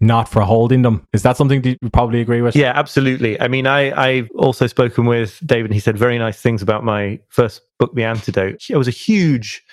not 0.00 0.28
for 0.28 0.42
holding 0.42 0.82
them. 0.82 1.06
Is 1.12 1.22
that 1.22 1.36
something 1.36 1.62
that 1.62 1.78
you 1.82 1.90
probably 1.90 2.20
agree 2.20 2.42
with? 2.42 2.54
Yeah, 2.54 2.72
absolutely. 2.74 3.40
I 3.40 3.48
mean, 3.48 3.66
I 3.66 3.92
I've 3.98 4.30
also 4.36 4.66
spoken 4.66 5.06
with 5.06 5.40
David. 5.44 5.66
and 5.66 5.74
He 5.74 5.80
said 5.80 5.96
very 5.96 6.18
nice 6.18 6.40
things 6.40 6.62
about 6.62 6.84
my 6.84 7.18
first 7.28 7.62
book, 7.78 7.94
The 7.94 8.04
Antidote. 8.04 8.66
I 8.72 8.76
was 8.76 8.88
a 8.88 8.92
huge 8.92 9.64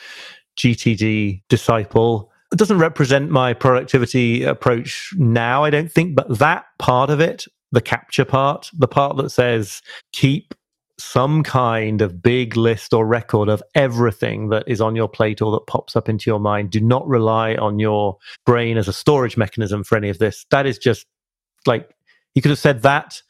GTD 0.57 1.43
disciple. 1.49 2.31
It 2.51 2.57
doesn't 2.57 2.79
represent 2.79 3.29
my 3.29 3.53
productivity 3.53 4.43
approach 4.43 5.13
now, 5.17 5.63
I 5.63 5.69
don't 5.69 5.91
think, 5.91 6.15
but 6.15 6.37
that 6.39 6.65
part 6.79 7.09
of 7.09 7.19
it, 7.19 7.45
the 7.71 7.81
capture 7.81 8.23
part, 8.23 8.69
the 8.73 8.87
part 8.87 9.17
that 9.17 9.29
says 9.31 9.81
keep 10.13 10.53
some 10.97 11.43
kind 11.43 12.01
of 12.01 12.21
big 12.21 12.55
list 12.55 12.93
or 12.93 13.05
record 13.05 13.49
of 13.49 13.61
everything 13.75 14.49
that 14.49 14.63
is 14.67 14.79
on 14.79 14.95
your 14.95 15.09
plate 15.09 15.41
or 15.41 15.51
that 15.51 15.67
pops 15.67 15.95
up 15.95 16.07
into 16.07 16.29
your 16.29 16.39
mind. 16.39 16.69
Do 16.69 16.79
not 16.79 17.05
rely 17.07 17.55
on 17.55 17.79
your 17.79 18.17
brain 18.45 18.77
as 18.77 18.87
a 18.87 18.93
storage 18.93 19.37
mechanism 19.37 19.83
for 19.83 19.97
any 19.97 20.09
of 20.09 20.19
this. 20.19 20.45
That 20.51 20.65
is 20.65 20.77
just 20.77 21.05
like 21.65 21.89
he 22.33 22.41
could 22.41 22.51
have 22.51 22.59
said 22.59 22.81
that 22.83 23.21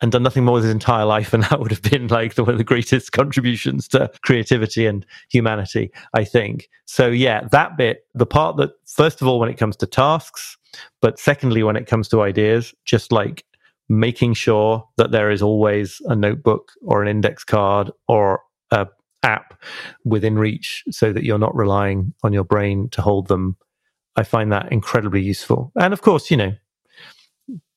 and 0.00 0.10
done 0.10 0.22
nothing 0.22 0.44
more 0.44 0.54
with 0.54 0.64
his 0.64 0.72
entire 0.72 1.04
life, 1.04 1.32
and 1.32 1.42
that 1.50 1.60
would 1.60 1.70
have 1.70 1.82
been 1.82 2.08
like 2.08 2.34
the, 2.34 2.44
one 2.44 2.52
of 2.52 2.58
the 2.58 2.64
greatest 2.64 3.12
contributions 3.12 3.88
to 3.88 4.10
creativity 4.22 4.86
and 4.86 5.06
humanity, 5.30 5.90
I 6.12 6.24
think. 6.24 6.68
So, 6.86 7.08
yeah, 7.08 7.46
that 7.52 7.76
bit, 7.76 8.06
the 8.14 8.26
part 8.26 8.56
that, 8.56 8.72
first 8.86 9.22
of 9.22 9.28
all, 9.28 9.38
when 9.38 9.48
it 9.48 9.58
comes 9.58 9.76
to 9.76 9.86
tasks, 9.86 10.56
but 11.00 11.18
secondly, 11.18 11.62
when 11.62 11.76
it 11.76 11.86
comes 11.86 12.08
to 12.08 12.22
ideas, 12.22 12.74
just 12.84 13.12
like 13.12 13.44
making 13.98 14.34
sure 14.34 14.88
that 14.96 15.10
there 15.10 15.30
is 15.30 15.42
always 15.42 16.00
a 16.06 16.16
notebook 16.16 16.72
or 16.82 17.02
an 17.02 17.08
index 17.08 17.44
card 17.44 17.90
or 18.08 18.40
a 18.70 18.86
app 19.22 19.58
within 20.04 20.38
reach 20.38 20.84
so 20.90 21.12
that 21.12 21.24
you're 21.24 21.38
not 21.38 21.56
relying 21.56 22.12
on 22.22 22.32
your 22.32 22.44
brain 22.44 22.88
to 22.90 23.02
hold 23.02 23.28
them. 23.28 23.56
I 24.16 24.22
find 24.22 24.52
that 24.52 24.70
incredibly 24.70 25.22
useful. 25.22 25.72
And 25.76 25.92
of 25.92 26.02
course 26.02 26.30
you 26.30 26.36
know 26.36 26.52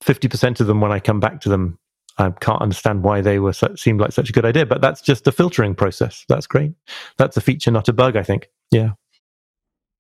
50% 0.04 0.60
of 0.62 0.68
them 0.68 0.80
when 0.80 0.92
i 0.92 1.00
come 1.00 1.20
back 1.20 1.42
to 1.42 1.50
them 1.50 1.78
i 2.18 2.30
can't 2.30 2.62
understand 2.62 3.04
why 3.04 3.20
they 3.20 3.40
were 3.40 3.54
seemed 3.76 4.00
like 4.00 4.12
such 4.12 4.30
a 4.30 4.34
good 4.34 4.46
idea 4.46 4.66
but 4.66 4.80
that's 4.80 5.02
just 5.02 5.28
a 5.28 5.32
filtering 5.32 5.76
process. 5.76 6.26
That's 6.30 6.48
great. 6.48 6.74
That's 7.18 7.38
a 7.38 7.42
feature 7.42 7.72
not 7.72 7.90
a 7.90 7.94
bug 7.94 8.16
i 8.16 8.24
think. 8.24 8.50
Yeah. 8.72 8.92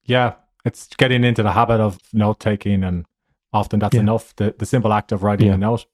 Yeah. 0.05 0.35
It's 0.65 0.87
getting 0.97 1.23
into 1.23 1.43
the 1.43 1.51
habit 1.51 1.79
of 1.79 1.99
note 2.13 2.39
taking 2.39 2.83
and 2.83 3.05
often 3.53 3.79
that's 3.79 3.95
yeah. 3.95 4.01
enough 4.01 4.35
the, 4.35 4.53
the 4.57 4.65
simple 4.65 4.93
act 4.93 5.11
of 5.11 5.23
writing 5.23 5.47
yeah. 5.47 5.53
a 5.53 5.57
note 5.57 5.85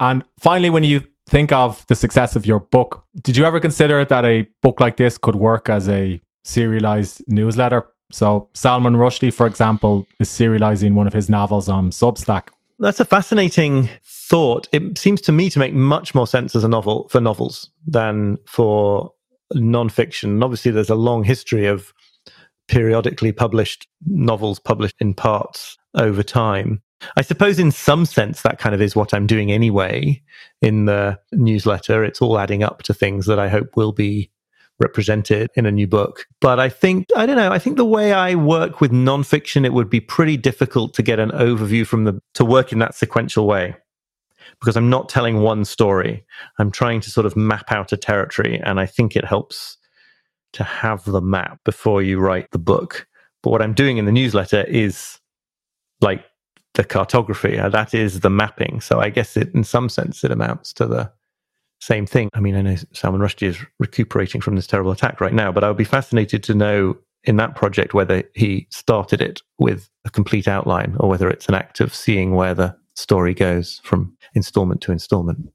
and 0.00 0.24
finally, 0.38 0.70
when 0.70 0.84
you 0.84 1.02
think 1.28 1.52
of 1.52 1.86
the 1.88 1.94
success 1.94 2.36
of 2.36 2.46
your 2.46 2.60
book, 2.60 3.04
did 3.22 3.36
you 3.36 3.44
ever 3.44 3.60
consider 3.60 4.04
that 4.04 4.24
a 4.24 4.46
book 4.62 4.80
like 4.80 4.96
this 4.96 5.18
could 5.18 5.36
work 5.36 5.68
as 5.68 5.88
a 5.88 6.20
serialized 6.44 7.22
newsletter? 7.28 7.86
So, 8.10 8.48
Salman 8.54 8.94
Rushdie, 8.94 9.34
for 9.34 9.46
example, 9.46 10.06
is 10.18 10.28
serializing 10.30 10.94
one 10.94 11.06
of 11.06 11.12
his 11.12 11.28
novels 11.28 11.68
on 11.68 11.90
Substack. 11.90 12.48
That's 12.78 13.00
a 13.00 13.04
fascinating 13.04 13.88
thought. 14.04 14.68
It 14.72 14.96
seems 14.96 15.20
to 15.22 15.32
me 15.32 15.50
to 15.50 15.58
make 15.58 15.74
much 15.74 16.14
more 16.14 16.26
sense 16.26 16.54
as 16.56 16.64
a 16.64 16.68
novel 16.68 17.08
for 17.08 17.20
novels 17.20 17.70
than 17.86 18.38
for 18.46 19.12
nonfiction. 19.54 20.24
And 20.24 20.44
obviously, 20.44 20.70
there's 20.70 20.90
a 20.90 20.94
long 20.94 21.24
history 21.24 21.66
of 21.66 21.92
periodically 22.68 23.32
published 23.32 23.88
novels 24.06 24.58
published 24.58 24.96
in 25.00 25.14
parts 25.14 25.76
over 25.94 26.22
time. 26.22 26.82
I 27.16 27.22
suppose 27.22 27.58
in 27.58 27.70
some 27.70 28.04
sense 28.04 28.42
that 28.42 28.58
kind 28.58 28.74
of 28.74 28.80
is 28.80 28.96
what 28.96 29.14
I'm 29.14 29.26
doing 29.26 29.52
anyway 29.52 30.22
in 30.60 30.86
the 30.86 31.18
newsletter. 31.32 32.04
It's 32.04 32.20
all 32.20 32.38
adding 32.38 32.62
up 32.62 32.82
to 32.84 32.94
things 32.94 33.26
that 33.26 33.38
I 33.38 33.48
hope 33.48 33.76
will 33.76 33.92
be 33.92 34.30
represented 34.80 35.50
in 35.54 35.66
a 35.66 35.72
new 35.72 35.86
book. 35.86 36.26
But 36.40 36.60
I 36.60 36.68
think, 36.68 37.06
I 37.16 37.26
don't 37.26 37.36
know, 37.36 37.52
I 37.52 37.58
think 37.58 37.76
the 37.76 37.84
way 37.84 38.12
I 38.12 38.34
work 38.34 38.80
with 38.80 38.92
nonfiction, 38.92 39.64
it 39.64 39.72
would 39.72 39.90
be 39.90 40.00
pretty 40.00 40.36
difficult 40.36 40.94
to 40.94 41.02
get 41.02 41.18
an 41.18 41.30
overview 41.30 41.86
from 41.86 42.04
the, 42.04 42.20
to 42.34 42.44
work 42.44 42.72
in 42.72 42.78
that 42.78 42.94
sequential 42.94 43.46
way. 43.46 43.74
Because 44.60 44.76
I'm 44.76 44.90
not 44.90 45.08
telling 45.08 45.40
one 45.40 45.64
story. 45.64 46.24
I'm 46.58 46.70
trying 46.70 47.00
to 47.02 47.10
sort 47.10 47.26
of 47.26 47.36
map 47.36 47.70
out 47.70 47.92
a 47.92 47.96
territory. 47.96 48.60
And 48.64 48.80
I 48.80 48.86
think 48.86 49.14
it 49.14 49.24
helps 49.24 49.76
to 50.54 50.64
have 50.64 51.04
the 51.04 51.20
map 51.20 51.60
before 51.64 52.02
you 52.02 52.18
write 52.18 52.50
the 52.50 52.58
book. 52.58 53.06
But 53.42 53.50
what 53.50 53.62
I'm 53.62 53.74
doing 53.74 53.98
in 53.98 54.04
the 54.04 54.12
newsletter 54.12 54.62
is 54.62 55.18
like 56.00 56.24
the 56.78 56.84
cartography. 56.84 57.58
Uh, 57.58 57.68
that 57.68 57.92
is 57.92 58.20
the 58.20 58.30
mapping. 58.30 58.80
So 58.80 59.00
I 59.00 59.10
guess 59.10 59.36
it, 59.36 59.52
in 59.52 59.64
some 59.64 59.88
sense, 59.88 60.22
it 60.22 60.30
amounts 60.30 60.72
to 60.74 60.86
the 60.86 61.10
same 61.80 62.06
thing. 62.06 62.30
I 62.34 62.40
mean, 62.40 62.54
I 62.54 62.62
know 62.62 62.76
Salman 62.92 63.20
Rushdie 63.20 63.48
is 63.48 63.58
recuperating 63.80 64.40
from 64.40 64.54
this 64.54 64.68
terrible 64.68 64.92
attack 64.92 65.20
right 65.20 65.34
now, 65.34 65.50
but 65.50 65.64
I 65.64 65.68
would 65.68 65.76
be 65.76 65.82
fascinated 65.82 66.44
to 66.44 66.54
know 66.54 66.96
in 67.24 67.36
that 67.36 67.56
project 67.56 67.94
whether 67.94 68.22
he 68.34 68.68
started 68.70 69.20
it 69.20 69.42
with 69.58 69.90
a 70.04 70.10
complete 70.10 70.46
outline 70.46 70.96
or 71.00 71.08
whether 71.08 71.28
it's 71.28 71.48
an 71.48 71.56
act 71.56 71.80
of 71.80 71.92
seeing 71.92 72.36
where 72.36 72.54
the 72.54 72.76
story 72.94 73.34
goes 73.34 73.80
from 73.82 74.16
installment 74.34 74.80
to 74.82 74.92
installment. 74.92 75.52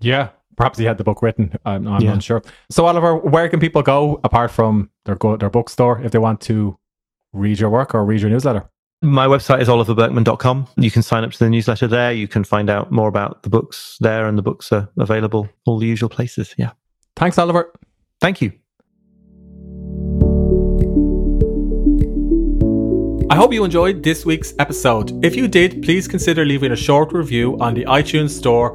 Yeah, 0.00 0.28
perhaps 0.58 0.78
he 0.78 0.84
had 0.84 0.98
the 0.98 1.04
book 1.04 1.22
written. 1.22 1.54
I'm, 1.64 1.88
I'm 1.88 2.02
yeah. 2.02 2.12
unsure. 2.12 2.42
So, 2.70 2.84
Oliver, 2.84 3.16
where 3.16 3.48
can 3.48 3.60
people 3.60 3.80
go 3.80 4.20
apart 4.24 4.50
from 4.50 4.90
their 5.06 5.14
go, 5.14 5.38
their 5.38 5.48
bookstore 5.48 6.02
if 6.02 6.12
they 6.12 6.18
want 6.18 6.42
to 6.42 6.78
read 7.32 7.58
your 7.58 7.70
work 7.70 7.94
or 7.94 8.04
read 8.04 8.20
your 8.20 8.28
newsletter? 8.28 8.68
My 9.02 9.26
website 9.26 9.60
is 9.60 9.68
oliverburkeman.com. 9.68 10.68
You 10.78 10.90
can 10.90 11.02
sign 11.02 11.22
up 11.22 11.30
to 11.32 11.38
the 11.38 11.50
newsletter 11.50 11.86
there. 11.86 12.12
You 12.12 12.26
can 12.26 12.44
find 12.44 12.70
out 12.70 12.90
more 12.90 13.08
about 13.08 13.42
the 13.42 13.50
books 13.50 13.98
there, 14.00 14.26
and 14.26 14.38
the 14.38 14.42
books 14.42 14.72
are 14.72 14.88
available 14.98 15.48
all 15.66 15.78
the 15.78 15.86
usual 15.86 16.08
places. 16.08 16.54
Yeah. 16.56 16.72
Thanks, 17.14 17.38
Oliver. 17.38 17.72
Thank 18.20 18.40
you. 18.40 18.52
I 23.28 23.34
hope 23.34 23.52
you 23.52 23.64
enjoyed 23.64 24.02
this 24.02 24.24
week's 24.24 24.54
episode. 24.58 25.12
If 25.24 25.36
you 25.36 25.46
did, 25.46 25.82
please 25.82 26.08
consider 26.08 26.44
leaving 26.44 26.72
a 26.72 26.76
short 26.76 27.12
review 27.12 27.58
on 27.60 27.74
the 27.74 27.84
iTunes 27.84 28.30
Store 28.30 28.74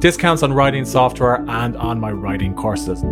discounts 0.00 0.42
on 0.42 0.52
writing 0.52 0.84
software, 0.84 1.44
and 1.48 1.76
on 1.76 1.98
my 1.98 2.10
writing 2.12 2.54
courses. 2.54 3.02